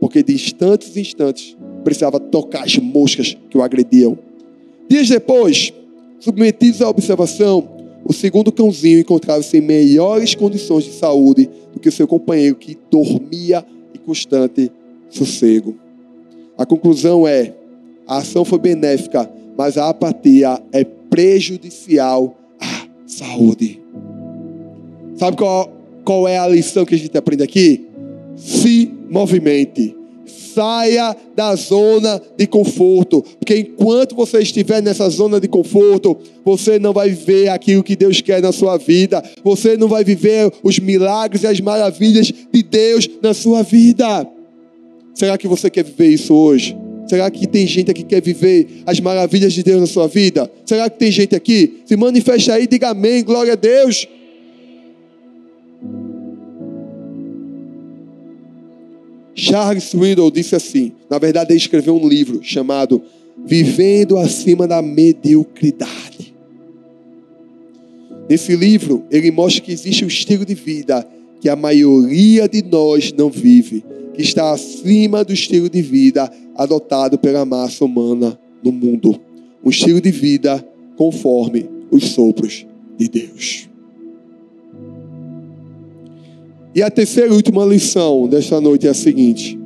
porque 0.00 0.22
de 0.22 0.34
instantes 0.34 0.96
em 0.96 1.00
instantes 1.00 1.56
precisava 1.82 2.18
tocar 2.18 2.64
as 2.64 2.76
moscas 2.78 3.36
que 3.48 3.56
o 3.56 3.62
agrediam. 3.62 4.18
Dias 4.88 5.08
depois, 5.08 5.72
submetidos 6.18 6.82
à 6.82 6.88
observação, 6.88 7.68
o 8.04 8.12
segundo 8.12 8.52
cãozinho 8.52 9.00
encontrava-se 9.00 9.56
em 9.56 9.62
melhores 9.62 10.34
condições 10.34 10.84
de 10.84 10.92
saúde 10.92 11.48
do 11.72 11.80
que 11.80 11.90
seu 11.90 12.06
companheiro, 12.06 12.56
que 12.56 12.76
dormia 12.90 13.64
em 13.94 13.98
constante 13.98 14.70
sossego. 15.08 15.74
A 16.58 16.66
conclusão 16.66 17.26
é: 17.26 17.54
a 18.06 18.18
ação 18.18 18.44
foi 18.44 18.58
benéfica, 18.58 19.30
mas 19.56 19.78
a 19.78 19.88
apatia 19.88 20.62
é 20.72 20.84
prejudicial 20.84 22.36
à 22.60 22.86
saúde. 23.06 23.80
Sabe 25.16 25.36
qual, 25.36 25.73
qual 26.04 26.28
é 26.28 26.38
a 26.38 26.46
lição 26.46 26.84
que 26.84 26.94
a 26.94 26.98
gente 26.98 27.16
aprende 27.16 27.42
aqui? 27.42 27.86
Se 28.36 28.90
movimente. 29.08 29.96
Saia 30.54 31.16
da 31.34 31.54
zona 31.56 32.22
de 32.38 32.46
conforto, 32.46 33.24
porque 33.40 33.56
enquanto 33.56 34.14
você 34.14 34.38
estiver 34.38 34.80
nessa 34.80 35.08
zona 35.10 35.40
de 35.40 35.48
conforto, 35.48 36.16
você 36.44 36.78
não 36.78 36.92
vai 36.92 37.10
viver 37.10 37.48
aquilo 37.48 37.82
que 37.82 37.96
Deus 37.96 38.20
quer 38.20 38.40
na 38.40 38.52
sua 38.52 38.76
vida, 38.76 39.20
você 39.42 39.76
não 39.76 39.88
vai 39.88 40.04
viver 40.04 40.52
os 40.62 40.78
milagres 40.78 41.42
e 41.42 41.48
as 41.48 41.60
maravilhas 41.60 42.32
de 42.52 42.62
Deus 42.62 43.10
na 43.20 43.34
sua 43.34 43.64
vida. 43.64 44.24
Será 45.12 45.36
que 45.36 45.48
você 45.48 45.68
quer 45.68 45.82
viver 45.82 46.10
isso 46.10 46.32
hoje? 46.32 46.76
Será 47.08 47.28
que 47.30 47.48
tem 47.48 47.66
gente 47.66 47.90
aqui 47.90 48.02
que 48.02 48.08
quer 48.08 48.22
viver 48.22 48.82
as 48.86 49.00
maravilhas 49.00 49.52
de 49.52 49.62
Deus 49.62 49.80
na 49.80 49.86
sua 49.86 50.06
vida? 50.06 50.50
Será 50.64 50.88
que 50.88 50.98
tem 50.98 51.10
gente 51.10 51.34
aqui? 51.34 51.80
Se 51.84 51.96
manifesta 51.96 52.54
aí, 52.54 52.66
diga 52.66 52.90
amém, 52.90 53.24
glória 53.24 53.54
a 53.54 53.56
Deus. 53.56 54.08
Charles 59.44 59.84
Swindoll 59.84 60.30
disse 60.30 60.56
assim: 60.56 60.92
na 61.10 61.18
verdade, 61.18 61.52
ele 61.52 61.58
escreveu 61.58 61.94
um 61.94 62.08
livro 62.08 62.40
chamado 62.42 63.02
Vivendo 63.44 64.16
Acima 64.16 64.66
da 64.66 64.80
Mediocridade. 64.80 66.34
Nesse 68.28 68.56
livro, 68.56 69.04
ele 69.10 69.30
mostra 69.30 69.62
que 69.62 69.70
existe 69.72 70.02
um 70.02 70.08
estilo 70.08 70.46
de 70.46 70.54
vida 70.54 71.06
que 71.40 71.48
a 71.50 71.56
maioria 71.56 72.48
de 72.48 72.62
nós 72.62 73.12
não 73.12 73.28
vive, 73.28 73.84
que 74.14 74.22
está 74.22 74.50
acima 74.50 75.22
do 75.22 75.34
estilo 75.34 75.68
de 75.68 75.82
vida 75.82 76.30
adotado 76.56 77.18
pela 77.18 77.44
massa 77.44 77.84
humana 77.84 78.38
no 78.62 78.72
mundo. 78.72 79.20
Um 79.62 79.68
estilo 79.68 80.00
de 80.00 80.10
vida 80.10 80.66
conforme 80.96 81.68
os 81.90 82.08
sopros 82.10 82.66
de 82.96 83.08
Deus. 83.08 83.68
E 86.74 86.82
a 86.82 86.90
terceira 86.90 87.28
e 87.28 87.36
última 87.36 87.64
lição 87.64 88.26
desta 88.26 88.60
noite 88.60 88.88
é 88.88 88.90
a 88.90 88.94
seguinte: 88.94 89.56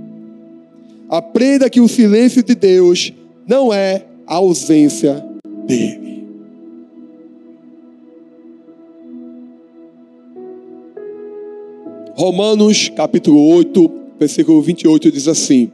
aprenda 1.09 1.71
que 1.71 1.81
o 1.81 1.89
silêncio 1.89 2.43
de 2.43 2.55
Deus 2.55 3.15
não 3.47 3.73
é 3.73 4.05
a 4.27 4.35
ausência 4.35 5.25
dele. 5.67 6.19
Romanos 12.15 12.91
capítulo 12.91 13.41
8, 13.55 13.91
versículo 14.21 14.61
28 14.61 15.11
diz 15.11 15.29
assim: 15.29 15.73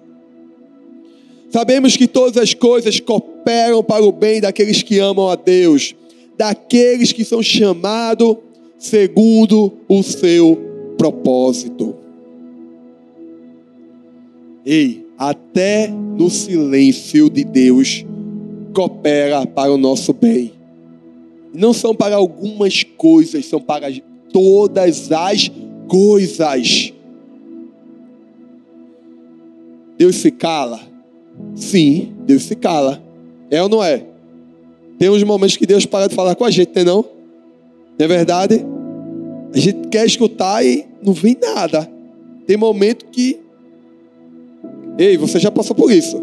Sabemos 1.50 1.96
que 1.96 2.06
todas 2.06 2.40
as 2.40 2.54
coisas 2.54 3.00
cooperam 3.00 3.82
para 3.82 4.04
o 4.04 4.12
bem 4.12 4.40
daqueles 4.40 4.84
que 4.84 5.00
amam 5.00 5.28
a 5.28 5.34
Deus, 5.34 5.96
daqueles 6.38 7.10
que 7.10 7.24
são 7.24 7.42
chamados 7.42 8.36
segundo 8.78 9.72
o 9.88 10.00
seu 10.00 10.73
propósito. 11.04 11.94
Ei, 14.64 15.06
até 15.18 15.88
no 15.88 16.30
silêncio 16.30 17.28
de 17.28 17.44
Deus 17.44 18.06
coopera 18.72 19.46
para 19.46 19.70
o 19.70 19.76
nosso 19.76 20.14
bem. 20.14 20.52
Não 21.52 21.74
são 21.74 21.94
para 21.94 22.16
algumas 22.16 22.82
coisas, 22.82 23.44
são 23.44 23.60
para 23.60 23.88
todas 24.32 25.12
as 25.12 25.50
coisas. 25.86 26.92
Deus 29.98 30.16
se 30.16 30.30
cala? 30.30 30.80
Sim, 31.54 32.14
Deus 32.26 32.44
se 32.44 32.56
cala. 32.56 33.02
É 33.50 33.62
ou 33.62 33.68
não 33.68 33.84
é? 33.84 34.06
Tem 34.98 35.10
uns 35.10 35.22
momentos 35.22 35.56
que 35.56 35.66
Deus 35.66 35.84
para 35.84 36.08
de 36.08 36.14
falar 36.14 36.34
com 36.34 36.44
a 36.44 36.50
gente, 36.50 36.82
não 36.82 37.00
é? 37.00 37.04
Não 37.98 38.04
é 38.06 38.08
verdade? 38.08 38.73
A 39.54 39.58
gente 39.58 39.88
quer 39.88 40.04
escutar 40.04 40.66
e 40.66 40.84
não 41.00 41.12
vem 41.12 41.36
nada. 41.40 41.88
Tem 42.44 42.56
momento 42.56 43.06
que. 43.06 43.38
Ei, 44.98 45.16
você 45.16 45.38
já 45.38 45.50
passou 45.50 45.76
por 45.76 45.92
isso. 45.92 46.20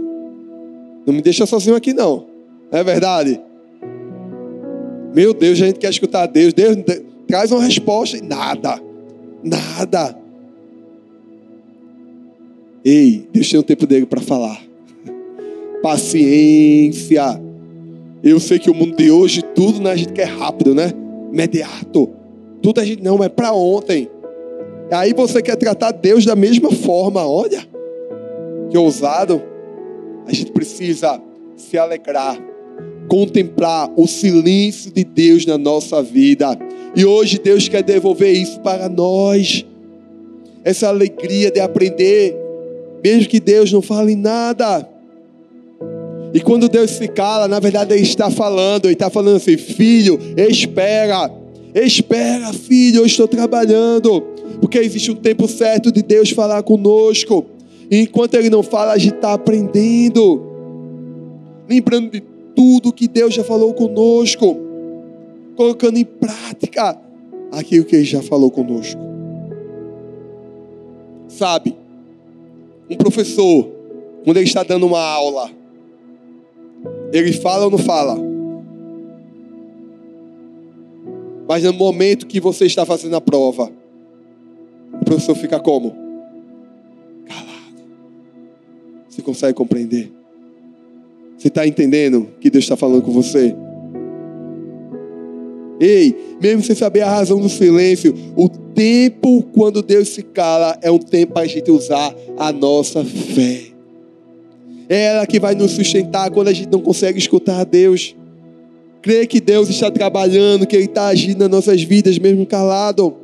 Não 1.05 1.13
me 1.13 1.21
deixa 1.21 1.45
sozinho 1.45 1.77
aqui, 1.77 1.93
não. 1.93 2.25
É 2.69 2.83
verdade? 2.83 3.39
Meu 5.15 5.33
Deus, 5.33 5.61
a 5.61 5.65
gente 5.65 5.79
quer 5.79 5.89
escutar 5.89 6.25
Deus. 6.27 6.53
Deus 6.53 6.75
traz 7.25 7.53
uma 7.53 7.63
resposta 7.63 8.17
e 8.17 8.21
nada. 8.21 8.81
Nada. 9.41 10.17
Ei, 12.83 13.27
Deus 13.31 13.49
tem 13.49 13.59
o 13.59 13.63
tempo 13.63 13.87
dele 13.87 14.05
para 14.05 14.19
falar. 14.19 14.61
Paciência. 15.81 17.41
Eu 18.21 18.41
sei 18.41 18.59
que 18.59 18.69
o 18.69 18.73
mundo 18.73 18.97
de 18.97 19.09
hoje, 19.09 19.41
tudo 19.41 19.81
né, 19.81 19.91
a 19.91 19.95
gente 19.95 20.11
quer 20.11 20.27
rápido, 20.27 20.75
né? 20.75 20.91
Imediato. 21.31 22.20
Tudo 22.61 22.79
a 22.79 22.85
gente 22.85 23.01
não, 23.01 23.23
é 23.23 23.29
para 23.29 23.53
ontem. 23.53 24.09
Aí 24.91 25.13
você 25.13 25.41
quer 25.41 25.55
tratar 25.55 25.91
Deus 25.91 26.25
da 26.25 26.35
mesma 26.35 26.71
forma, 26.71 27.25
olha. 27.25 27.67
Que 28.69 28.77
ousado. 28.77 29.41
A 30.27 30.33
gente 30.33 30.51
precisa 30.51 31.21
se 31.55 31.77
alegrar, 31.77 32.37
contemplar 33.07 33.89
o 33.95 34.05
silêncio 34.07 34.91
de 34.91 35.03
Deus 35.03 35.45
na 35.45 35.57
nossa 35.57 36.03
vida. 36.03 36.57
E 36.95 37.05
hoje 37.05 37.39
Deus 37.39 37.67
quer 37.67 37.83
devolver 37.83 38.31
isso 38.31 38.59
para 38.59 38.87
nós. 38.87 39.65
Essa 40.63 40.89
alegria 40.89 41.49
de 41.49 41.59
aprender, 41.59 42.35
mesmo 43.03 43.27
que 43.27 43.39
Deus 43.39 43.71
não 43.71 43.81
fale 43.81 44.15
nada. 44.15 44.87
E 46.33 46.39
quando 46.39 46.69
Deus 46.69 46.91
se 46.91 47.07
cala, 47.07 47.47
na 47.47 47.59
verdade 47.59 47.93
Ele 47.93 48.03
está 48.03 48.29
falando, 48.29 48.85
Ele 48.85 48.93
está 48.93 49.09
falando 49.09 49.37
assim: 49.37 49.57
filho, 49.57 50.19
espera 50.37 51.40
Espera, 51.73 52.51
filho, 52.53 53.01
eu 53.01 53.05
estou 53.05 53.27
trabalhando. 53.27 54.21
Porque 54.59 54.77
existe 54.77 55.11
um 55.11 55.15
tempo 55.15 55.47
certo 55.47 55.91
de 55.91 56.01
Deus 56.01 56.29
falar 56.31 56.61
conosco. 56.63 57.45
E 57.89 58.01
enquanto 58.01 58.35
Ele 58.35 58.49
não 58.49 58.63
fala, 58.63 58.93
a 58.93 58.97
gente 58.97 59.15
está 59.15 59.33
aprendendo. 59.33 60.41
Lembrando 61.69 62.11
de 62.11 62.21
tudo 62.55 62.93
que 62.93 63.07
Deus 63.07 63.33
já 63.33 63.43
falou 63.43 63.73
conosco. 63.73 64.57
Colocando 65.55 65.97
em 65.97 66.05
prática 66.05 66.97
aquilo 67.51 67.85
que 67.85 67.95
Ele 67.95 68.05
já 68.05 68.21
falou 68.21 68.51
conosco. 68.51 69.01
Sabe, 71.27 71.75
um 72.89 72.95
professor, 72.97 73.69
quando 74.25 74.35
ele 74.35 74.45
está 74.45 74.63
dando 74.63 74.85
uma 74.85 74.99
aula, 74.99 75.49
ele 77.13 77.31
fala 77.31 77.65
ou 77.65 77.71
não 77.71 77.77
fala? 77.77 78.30
Mas 81.51 81.65
no 81.65 81.73
momento 81.73 82.27
que 82.27 82.39
você 82.39 82.63
está 82.63 82.85
fazendo 82.85 83.13
a 83.13 83.19
prova, 83.19 83.69
o 84.93 85.03
professor 85.03 85.35
fica 85.35 85.59
como? 85.59 85.93
Calado. 87.25 87.83
Você 89.09 89.21
consegue 89.21 89.53
compreender? 89.53 90.13
Você 91.37 91.49
está 91.49 91.67
entendendo 91.67 92.29
que 92.39 92.49
Deus 92.49 92.63
está 92.63 92.77
falando 92.77 93.01
com 93.01 93.11
você? 93.11 93.53
Ei, 95.77 96.15
mesmo 96.41 96.63
sem 96.63 96.73
saber 96.73 97.01
a 97.01 97.09
razão 97.09 97.37
do 97.41 97.49
silêncio, 97.49 98.15
o 98.37 98.47
tempo 98.47 99.43
quando 99.53 99.81
Deus 99.81 100.07
se 100.07 100.23
cala 100.23 100.79
é 100.81 100.89
um 100.89 100.99
tempo 100.99 101.33
para 101.33 101.41
a 101.41 101.47
gente 101.47 101.69
usar 101.69 102.15
a 102.37 102.53
nossa 102.53 103.03
fé. 103.03 103.63
É 104.87 105.03
ela 105.07 105.27
que 105.27 105.37
vai 105.37 105.53
nos 105.53 105.71
sustentar 105.71 106.31
quando 106.31 106.47
a 106.47 106.53
gente 106.53 106.71
não 106.71 106.79
consegue 106.79 107.19
escutar 107.19 107.59
a 107.59 107.65
Deus. 107.65 108.15
Crê 109.01 109.25
que 109.25 109.41
Deus 109.41 109.69
está 109.69 109.89
trabalhando, 109.89 110.67
que 110.67 110.75
Ele 110.75 110.85
está 110.85 111.07
agindo 111.07 111.39
nas 111.39 111.49
nossas 111.49 111.81
vidas, 111.81 112.19
mesmo 112.19 112.45
calado. 112.45 113.15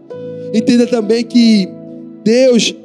Entenda 0.54 0.88
também 0.88 1.24
que 1.24 1.70
Deus, 2.24 2.76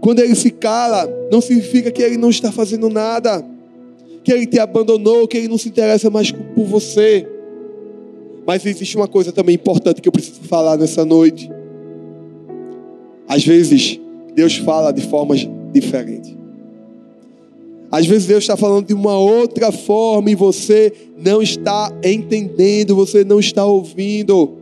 quando 0.00 0.20
Ele 0.20 0.34
se 0.34 0.50
cala, 0.50 1.08
não 1.30 1.40
significa 1.40 1.90
que 1.90 2.02
Ele 2.02 2.16
não 2.16 2.30
está 2.30 2.52
fazendo 2.52 2.88
nada, 2.88 3.44
que 4.22 4.32
Ele 4.32 4.46
te 4.46 4.60
abandonou, 4.60 5.26
que 5.26 5.36
Ele 5.36 5.48
não 5.48 5.58
se 5.58 5.68
interessa 5.68 6.10
mais 6.10 6.30
por 6.30 6.64
você. 6.64 7.26
Mas 8.46 8.64
existe 8.64 8.96
uma 8.96 9.08
coisa 9.08 9.32
também 9.32 9.56
importante 9.56 10.00
que 10.00 10.08
eu 10.08 10.12
preciso 10.12 10.42
falar 10.42 10.76
nessa 10.76 11.04
noite. 11.04 11.50
Às 13.28 13.44
vezes, 13.44 13.98
Deus 14.34 14.56
fala 14.56 14.92
de 14.92 15.02
formas 15.02 15.48
diferentes. 15.72 16.41
Às 17.92 18.06
vezes 18.06 18.26
Deus 18.26 18.42
está 18.42 18.56
falando 18.56 18.86
de 18.86 18.94
uma 18.94 19.18
outra 19.18 19.70
forma 19.70 20.30
e 20.30 20.34
você 20.34 20.90
não 21.14 21.42
está 21.42 21.92
entendendo, 22.02 22.96
você 22.96 23.22
não 23.22 23.38
está 23.38 23.66
ouvindo. 23.66 24.54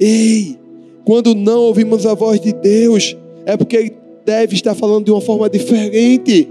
Ei, 0.00 0.58
quando 1.04 1.32
não 1.32 1.60
ouvimos 1.60 2.04
a 2.04 2.14
voz 2.14 2.40
de 2.40 2.52
Deus, 2.52 3.16
é 3.46 3.56
porque 3.56 3.76
Ele 3.76 3.96
deve 4.24 4.56
estar 4.56 4.74
falando 4.74 5.04
de 5.04 5.12
uma 5.12 5.20
forma 5.20 5.48
diferente. 5.48 6.48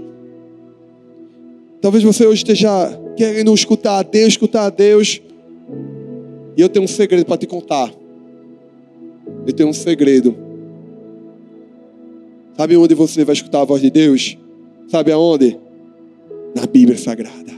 Talvez 1.82 2.02
você 2.02 2.26
hoje 2.26 2.38
esteja 2.38 2.98
querendo 3.14 3.52
escutar 3.52 3.98
a 3.98 4.02
Deus, 4.02 4.28
escutar 4.28 4.64
a 4.64 4.70
Deus. 4.70 5.20
E 6.56 6.62
eu 6.62 6.70
tenho 6.70 6.86
um 6.86 6.88
segredo 6.88 7.26
para 7.26 7.36
te 7.36 7.46
contar. 7.46 7.92
Eu 9.46 9.52
tenho 9.52 9.68
um 9.68 9.74
segredo. 9.74 10.34
Sabe 12.56 12.74
onde 12.74 12.94
você 12.94 13.22
vai 13.22 13.34
escutar 13.34 13.60
a 13.60 13.64
voz 13.64 13.82
de 13.82 13.90
Deus? 13.90 14.38
Sabe 14.88 15.12
aonde? 15.12 15.58
Na 16.54 16.66
Bíblia 16.66 16.96
Sagrada. 16.96 17.52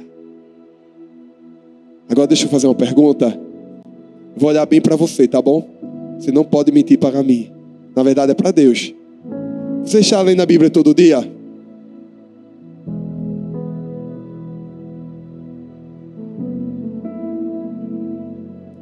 Agora 2.09 2.27
deixa 2.27 2.47
eu 2.47 2.49
fazer 2.49 2.67
uma 2.67 2.75
pergunta. 2.75 3.39
Vou 4.37 4.49
olhar 4.49 4.65
bem 4.67 4.81
para 4.81 4.97
você, 4.97 5.29
tá 5.29 5.43
bom? 5.43 5.69
Você 6.19 6.33
não 6.33 6.45
pode 6.45 6.73
mentir 6.73 6.99
para 6.99 7.23
mim. 7.23 7.51
Na 7.95 8.03
verdade 8.03 8.33
é 8.33 8.35
para 8.35 8.51
Deus. 8.51 8.95
Você 9.85 10.01
está 10.01 10.21
lendo 10.23 10.41
a 10.41 10.47
Bíblia 10.47 10.71
todo 10.71 10.95
dia? 10.95 11.39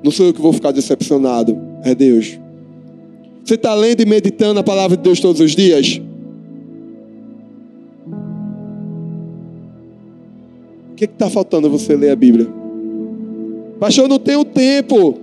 Não 0.03 0.13
sou 0.13 0.27
eu 0.27 0.33
que 0.33 0.41
vou 0.41 0.53
ficar 0.53 0.71
decepcionado, 0.71 1.59
é 1.83 1.93
Deus. 1.93 2.39
Você 3.45 3.55
está 3.55 3.75
lendo 3.75 4.03
e 4.03 4.07
meditando 4.07 4.61
a 4.61 4.63
palavra 4.63 4.97
de 4.97 5.03
Deus 5.03 5.19
todos 5.19 5.41
os 5.41 5.57
dias? 5.57 6.01
Que 10.97 11.05
está 11.05 11.29
faltando 11.29 11.71
você 11.71 11.95
ler 11.95 12.11
a 12.11 12.17
Bíblia? 12.17 12.49
Pastor, 13.79 14.05
eu 14.05 14.09
não 14.09 14.19
tenho 14.19 14.45
tempo. 14.45 15.19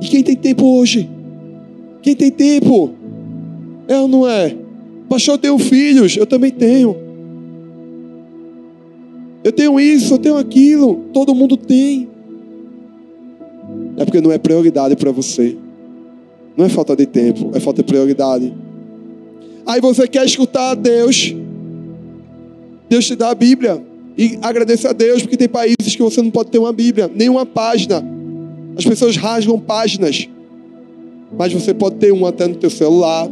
E 0.00 0.06
quem 0.06 0.22
tem 0.22 0.36
tempo 0.36 0.64
hoje? 0.64 1.08
Quem 2.02 2.14
tem 2.14 2.30
tempo? 2.30 2.90
É 3.88 3.98
ou 3.98 4.06
não 4.06 4.28
é? 4.28 4.56
Pastor, 5.08 5.34
eu 5.34 5.38
tenho 5.38 5.58
filhos. 5.58 6.16
Eu 6.16 6.26
também 6.26 6.50
tenho. 6.50 6.96
Eu 9.42 9.52
tenho 9.52 9.78
isso, 9.78 10.14
eu 10.14 10.18
tenho 10.18 10.36
aquilo. 10.36 11.04
Todo 11.12 11.34
mundo 11.34 11.56
tem. 11.56 12.08
É 13.96 14.04
porque 14.04 14.20
não 14.20 14.32
é 14.32 14.38
prioridade 14.38 14.94
para 14.96 15.10
você. 15.10 15.56
Não 16.56 16.64
é 16.64 16.68
falta 16.68 16.96
de 16.96 17.06
tempo, 17.06 17.50
é 17.54 17.60
falta 17.60 17.82
de 17.82 17.86
prioridade. 17.86 18.52
Aí 19.66 19.80
você 19.80 20.08
quer 20.08 20.24
escutar 20.24 20.74
Deus. 20.74 21.34
Deus 22.88 23.06
te 23.06 23.14
dá 23.14 23.30
a 23.30 23.34
Bíblia. 23.34 23.82
E 24.16 24.38
agradeça 24.40 24.90
a 24.90 24.92
Deus, 24.92 25.22
porque 25.22 25.36
tem 25.36 25.48
países 25.48 25.94
que 25.94 26.02
você 26.02 26.22
não 26.22 26.30
pode 26.30 26.50
ter 26.50 26.58
uma 26.58 26.72
Bíblia, 26.72 27.10
nem 27.14 27.28
uma 27.28 27.44
página. 27.44 28.02
As 28.76 28.84
pessoas 28.84 29.16
rasgam 29.16 29.58
páginas. 29.58 30.28
Mas 31.36 31.52
você 31.52 31.74
pode 31.74 31.96
ter 31.96 32.12
uma 32.12 32.30
até 32.30 32.46
no 32.46 32.54
teu 32.54 32.70
celular, 32.70 33.28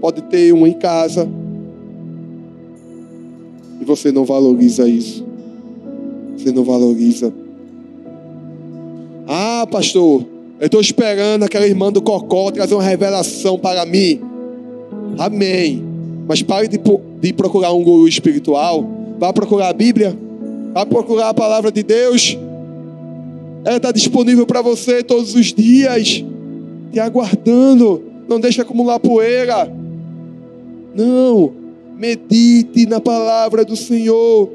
pode 0.00 0.22
ter 0.22 0.52
uma 0.52 0.68
em 0.68 0.72
casa. 0.72 1.28
E 3.80 3.84
você 3.84 4.12
não 4.12 4.24
valoriza 4.24 4.88
isso. 4.88 5.24
Você 6.36 6.52
não 6.52 6.62
valoriza. 6.62 7.32
Ah, 9.26 9.66
pastor, 9.70 10.24
eu 10.60 10.66
estou 10.66 10.80
esperando 10.80 11.44
aquela 11.44 11.66
irmã 11.66 11.90
do 11.90 12.02
Cocó 12.02 12.50
trazer 12.50 12.74
uma 12.74 12.82
revelação 12.82 13.58
para 13.58 13.84
mim. 13.84 14.20
Amém. 15.18 15.82
Mas 16.28 16.42
pare 16.42 16.68
de, 16.68 16.78
de 17.20 17.32
procurar 17.32 17.72
um 17.72 17.82
guru 17.82 18.06
espiritual. 18.06 18.99
Vá 19.20 19.34
procurar 19.34 19.68
a 19.68 19.72
Bíblia. 19.74 20.16
Vá 20.72 20.86
procurar 20.86 21.28
a 21.28 21.34
palavra 21.34 21.70
de 21.70 21.82
Deus. 21.82 22.38
Ela 23.66 23.76
está 23.76 23.92
disponível 23.92 24.46
para 24.46 24.62
você 24.62 25.02
todos 25.02 25.34
os 25.34 25.52
dias. 25.52 26.24
Te 26.90 26.98
aguardando. 26.98 28.02
Não 28.26 28.40
deixe 28.40 28.62
acumular 28.62 28.98
poeira. 28.98 29.70
Não. 30.94 31.52
Medite 31.98 32.86
na 32.86 32.98
palavra 32.98 33.62
do 33.62 33.76
Senhor. 33.76 34.48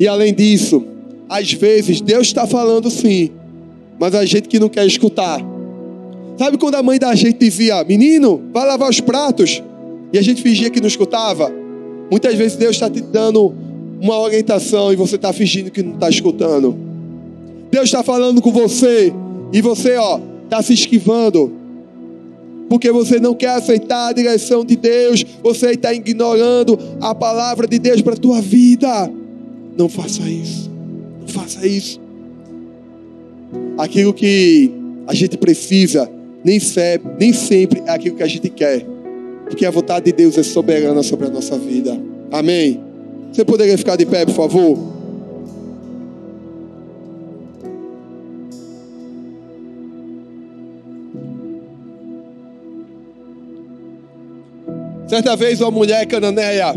E 0.00 0.08
além 0.08 0.34
disso, 0.34 0.84
às 1.28 1.52
vezes 1.52 2.00
Deus 2.00 2.26
está 2.26 2.44
falando 2.44 2.90
sim, 2.90 3.30
mas 4.00 4.12
a 4.16 4.24
gente 4.24 4.48
que 4.48 4.58
não 4.58 4.68
quer 4.68 4.84
escutar. 4.84 5.40
Sabe 6.36 6.58
quando 6.58 6.74
a 6.74 6.82
mãe 6.82 6.98
da 6.98 7.14
gente 7.14 7.38
dizia, 7.38 7.84
menino, 7.84 8.42
vai 8.52 8.66
lavar 8.66 8.90
os 8.90 9.00
pratos? 9.00 9.62
E 10.14 10.18
a 10.18 10.22
gente 10.22 10.40
fingia 10.40 10.70
que 10.70 10.80
não 10.80 10.88
escutava? 10.88 11.52
Muitas 12.10 12.34
vezes 12.36 12.56
Deus 12.56 12.76
está 12.76 12.88
te 12.88 13.02
dando 13.02 13.52
uma 14.00 14.18
orientação 14.18 14.90
e 14.92 14.96
você 14.96 15.16
está 15.16 15.30
fingindo 15.32 15.70
que 15.70 15.82
não 15.82 15.94
está 15.94 16.08
escutando. 16.08 16.74
Deus 17.70 17.84
está 17.84 18.02
falando 18.02 18.40
com 18.40 18.50
você 18.50 19.12
e 19.52 19.60
você, 19.60 19.96
ó, 19.96 20.18
está 20.44 20.62
se 20.62 20.72
esquivando. 20.72 21.52
Porque 22.70 22.90
você 22.90 23.20
não 23.20 23.34
quer 23.34 23.50
aceitar 23.56 24.08
a 24.08 24.12
direção 24.12 24.64
de 24.64 24.76
Deus, 24.76 25.22
você 25.42 25.72
está 25.72 25.92
ignorando 25.92 26.78
a 27.00 27.14
palavra 27.14 27.66
de 27.66 27.78
Deus 27.78 28.00
para 28.00 28.14
a 28.14 28.16
tua 28.16 28.40
vida. 28.40 29.12
Não 29.76 29.88
faça 29.88 30.22
isso 30.22 30.72
faça 31.34 31.66
isso. 31.66 32.00
Aquilo 33.76 34.14
que 34.14 34.70
a 35.06 35.12
gente 35.12 35.36
precisa, 35.36 36.10
nem 36.44 36.60
sempre, 36.60 37.10
nem 37.18 37.32
sempre 37.32 37.82
é 37.86 37.90
aquilo 37.90 38.16
que 38.16 38.22
a 38.22 38.26
gente 38.26 38.48
quer. 38.48 38.86
Porque 39.44 39.66
a 39.66 39.70
vontade 39.70 40.06
de 40.06 40.12
Deus 40.12 40.36
é 40.38 40.42
soberana 40.42 41.02
sobre 41.02 41.26
a 41.26 41.30
nossa 41.30 41.58
vida. 41.58 41.98
Amém? 42.32 42.80
Você 43.32 43.44
poderia 43.44 43.76
ficar 43.76 43.96
de 43.96 44.06
pé, 44.06 44.24
por 44.24 44.34
favor? 44.34 44.94
Certa 55.08 55.36
vez 55.36 55.60
uma 55.60 55.70
mulher 55.70 56.06
cananeia, 56.06 56.70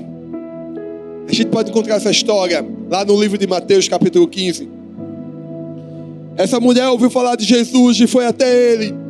a 1.27 1.33
gente 1.33 1.47
pode 1.47 1.71
encontrar 1.71 1.95
essa 1.95 2.11
história 2.11 2.63
lá 2.89 3.03
no 3.03 3.19
livro 3.19 3.37
de 3.37 3.47
Mateus, 3.47 3.87
capítulo 3.87 4.27
15. 4.27 4.69
Essa 6.37 6.59
mulher 6.59 6.87
ouviu 6.89 7.09
falar 7.09 7.35
de 7.35 7.45
Jesus 7.45 7.99
e 7.99 8.05
foi 8.05 8.25
até 8.25 8.47
ele. 8.73 9.06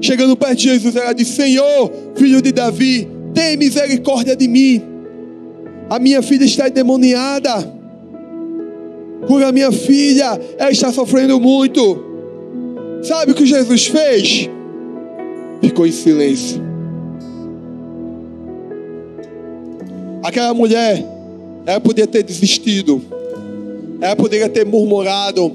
Chegando 0.00 0.36
perto 0.36 0.56
de 0.56 0.64
Jesus, 0.64 0.96
ela 0.96 1.12
disse: 1.12 1.32
Senhor, 1.32 1.92
filho 2.16 2.40
de 2.40 2.52
Davi, 2.52 3.08
tem 3.34 3.56
misericórdia 3.56 4.34
de 4.34 4.48
mim. 4.48 4.82
A 5.88 5.98
minha 5.98 6.22
filha 6.22 6.44
está 6.44 6.68
endemoniada. 6.68 7.80
Cura 9.26 9.48
a 9.48 9.52
minha 9.52 9.70
filha, 9.70 10.40
ela 10.58 10.70
está 10.70 10.90
sofrendo 10.92 11.38
muito. 11.40 12.04
Sabe 13.02 13.32
o 13.32 13.34
que 13.34 13.44
Jesus 13.44 13.86
fez? 13.86 14.48
Ficou 15.60 15.86
em 15.86 15.92
silêncio. 15.92 16.60
Aquela 20.22 20.54
mulher 20.54 21.04
ela 21.66 21.80
poderia 21.80 22.06
ter 22.06 22.22
desistido. 22.22 23.02
Ela 24.00 24.16
poderia 24.16 24.48
ter 24.48 24.64
murmurado. 24.64 25.52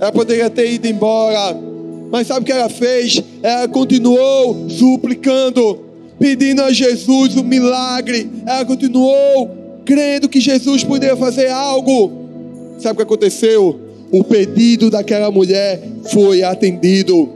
Ela 0.00 0.10
poderia 0.10 0.50
ter 0.50 0.72
ido 0.72 0.86
embora. 0.86 1.69
Mas 2.10 2.26
sabe 2.26 2.40
o 2.40 2.44
que 2.44 2.52
ela 2.52 2.68
fez? 2.68 3.22
Ela 3.42 3.68
continuou 3.68 4.68
suplicando, 4.68 5.78
pedindo 6.18 6.62
a 6.62 6.72
Jesus 6.72 7.36
o 7.36 7.40
um 7.40 7.44
milagre. 7.44 8.28
Ela 8.46 8.64
continuou 8.64 9.50
crendo 9.84 10.28
que 10.28 10.40
Jesus 10.40 10.84
poderia 10.84 11.16
fazer 11.16 11.48
algo. 11.48 12.10
Sabe 12.78 12.94
o 12.94 12.96
que 12.96 13.02
aconteceu? 13.02 13.78
O 14.10 14.24
pedido 14.24 14.90
daquela 14.90 15.30
mulher 15.30 15.80
foi 16.10 16.42
atendido. 16.42 17.28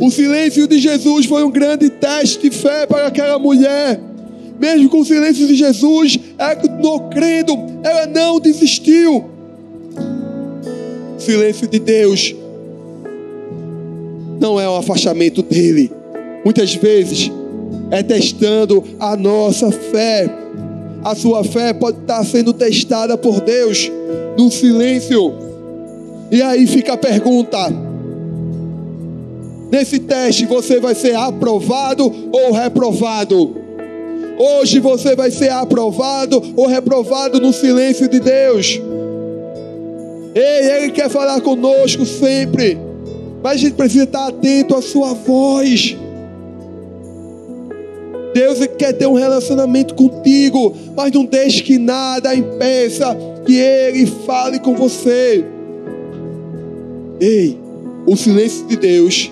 O 0.00 0.10
silêncio 0.10 0.66
de 0.66 0.78
Jesus 0.78 1.26
foi 1.26 1.44
um 1.44 1.50
grande 1.50 1.90
teste 1.90 2.48
de 2.48 2.56
fé 2.56 2.86
para 2.86 3.08
aquela 3.08 3.38
mulher 3.38 4.00
mesmo 4.58 4.88
com 4.88 5.00
o 5.00 5.04
silêncio 5.04 5.46
de 5.46 5.54
Jesus, 5.54 6.18
ela 6.36 6.56
continuou 6.56 7.08
crendo, 7.08 7.52
ela 7.84 8.06
não 8.06 8.40
desistiu. 8.40 9.24
silêncio 11.16 11.68
de 11.68 11.78
Deus 11.78 12.34
não 14.40 14.60
é 14.60 14.68
o 14.68 14.76
afastamento 14.76 15.42
dele, 15.42 15.90
muitas 16.44 16.74
vezes 16.74 17.30
é 17.90 18.02
testando 18.02 18.84
a 18.98 19.16
nossa 19.16 19.70
fé. 19.70 20.28
A 21.04 21.14
sua 21.14 21.44
fé 21.44 21.72
pode 21.72 21.98
estar 21.98 22.24
sendo 22.24 22.52
testada 22.52 23.16
por 23.16 23.40
Deus 23.40 23.90
no 24.36 24.50
silêncio. 24.50 25.32
E 26.30 26.42
aí 26.42 26.66
fica 26.66 26.94
a 26.94 26.96
pergunta: 26.96 27.58
nesse 29.70 29.98
teste 30.00 30.44
você 30.44 30.80
vai 30.80 30.94
ser 30.94 31.14
aprovado 31.16 32.12
ou 32.32 32.52
reprovado? 32.52 33.56
Hoje 34.38 34.78
você 34.78 35.16
vai 35.16 35.30
ser 35.30 35.50
aprovado 35.50 36.40
ou 36.56 36.66
reprovado 36.66 37.40
no 37.40 37.52
silêncio 37.52 38.08
de 38.08 38.20
Deus. 38.20 38.80
Ei, 40.34 40.70
Ele 40.70 40.92
quer 40.92 41.08
falar 41.08 41.40
conosco 41.40 42.04
sempre, 42.06 42.78
mas 43.42 43.52
a 43.52 43.56
gente 43.56 43.74
precisa 43.74 44.04
estar 44.04 44.28
atento 44.28 44.74
à 44.74 44.82
Sua 44.82 45.14
voz. 45.14 45.96
Deus 48.34 48.58
quer 48.78 48.92
ter 48.92 49.06
um 49.06 49.14
relacionamento 49.14 49.94
contigo, 49.94 50.74
mas 50.96 51.12
não 51.12 51.24
deixe 51.24 51.62
que 51.62 51.78
nada 51.78 52.34
impeça 52.34 53.16
que 53.44 53.56
Ele 53.56 54.06
fale 54.06 54.58
com 54.58 54.74
você. 54.74 55.44
Ei, 57.20 57.58
o 58.06 58.16
silêncio 58.16 58.66
de 58.66 58.76
Deus 58.76 59.30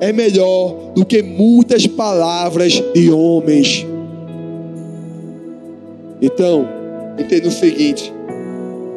é 0.00 0.12
melhor 0.12 0.92
do 0.94 1.04
que 1.04 1.22
muitas 1.22 1.86
palavras 1.86 2.82
de 2.94 3.10
homens. 3.10 3.86
Então, 6.20 6.68
entenda 7.18 7.48
o 7.48 7.52
seguinte: 7.52 8.12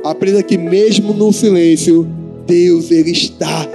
aprenda 0.03 0.41
que 0.43 0.57
mesmo 0.57 1.13
no 1.13 1.31
silêncio, 1.31 2.07
Deus 2.45 2.91
ele 2.91 3.11
está 3.11 3.67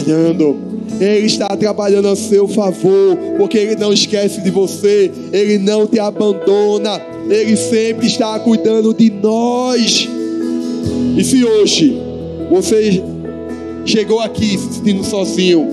trabalhando. 0.00 0.56
Ele 1.00 1.26
está 1.26 1.48
trabalhando 1.56 2.08
a 2.08 2.16
seu 2.16 2.48
favor, 2.48 3.16
porque 3.38 3.56
Ele 3.56 3.76
não 3.76 3.92
esquece 3.92 4.40
de 4.40 4.50
você, 4.50 5.10
Ele 5.32 5.58
não 5.58 5.86
te 5.86 5.98
abandona, 5.98 7.00
Ele 7.28 7.56
sempre 7.56 8.06
está 8.06 8.38
cuidando 8.40 8.92
de 8.92 9.10
nós. 9.10 10.08
E 11.16 11.24
se 11.24 11.44
hoje 11.44 12.00
você 12.50 13.02
chegou 13.84 14.20
aqui 14.20 14.58
se 14.58 14.74
sentindo 14.74 15.04
sozinho, 15.04 15.66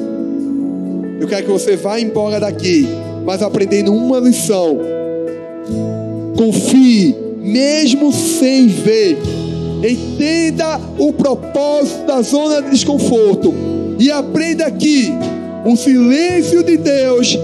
eu 1.19 1.27
quero 1.27 1.45
que 1.45 1.51
você 1.51 1.75
vá 1.75 1.99
embora 1.99 2.39
daqui, 2.39 2.87
mas 3.25 3.41
aprendendo 3.41 3.93
uma 3.93 4.19
lição. 4.19 4.79
Confie, 6.37 7.15
mesmo 7.41 8.13
sem 8.13 8.67
ver. 8.67 9.17
Entenda 9.77 10.79
o 10.97 11.11
propósito 11.11 12.05
da 12.05 12.21
zona 12.21 12.61
de 12.61 12.71
desconforto 12.71 13.76
e 13.99 14.11
aprenda 14.11 14.69
que 14.71 15.11
o 15.65 15.75
silêncio 15.75 16.63
de 16.63 16.77
Deus 16.77 17.37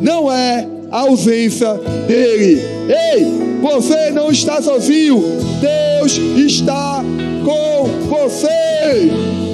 não 0.00 0.30
é 0.30 0.66
a 0.90 1.00
ausência 1.00 1.74
dele. 2.06 2.60
Ei, 2.88 3.60
você 3.62 4.10
não 4.10 4.30
está 4.30 4.60
sozinho. 4.60 5.22
Deus 5.60 6.18
está 6.36 7.02
com 7.44 7.88
você. 8.08 9.51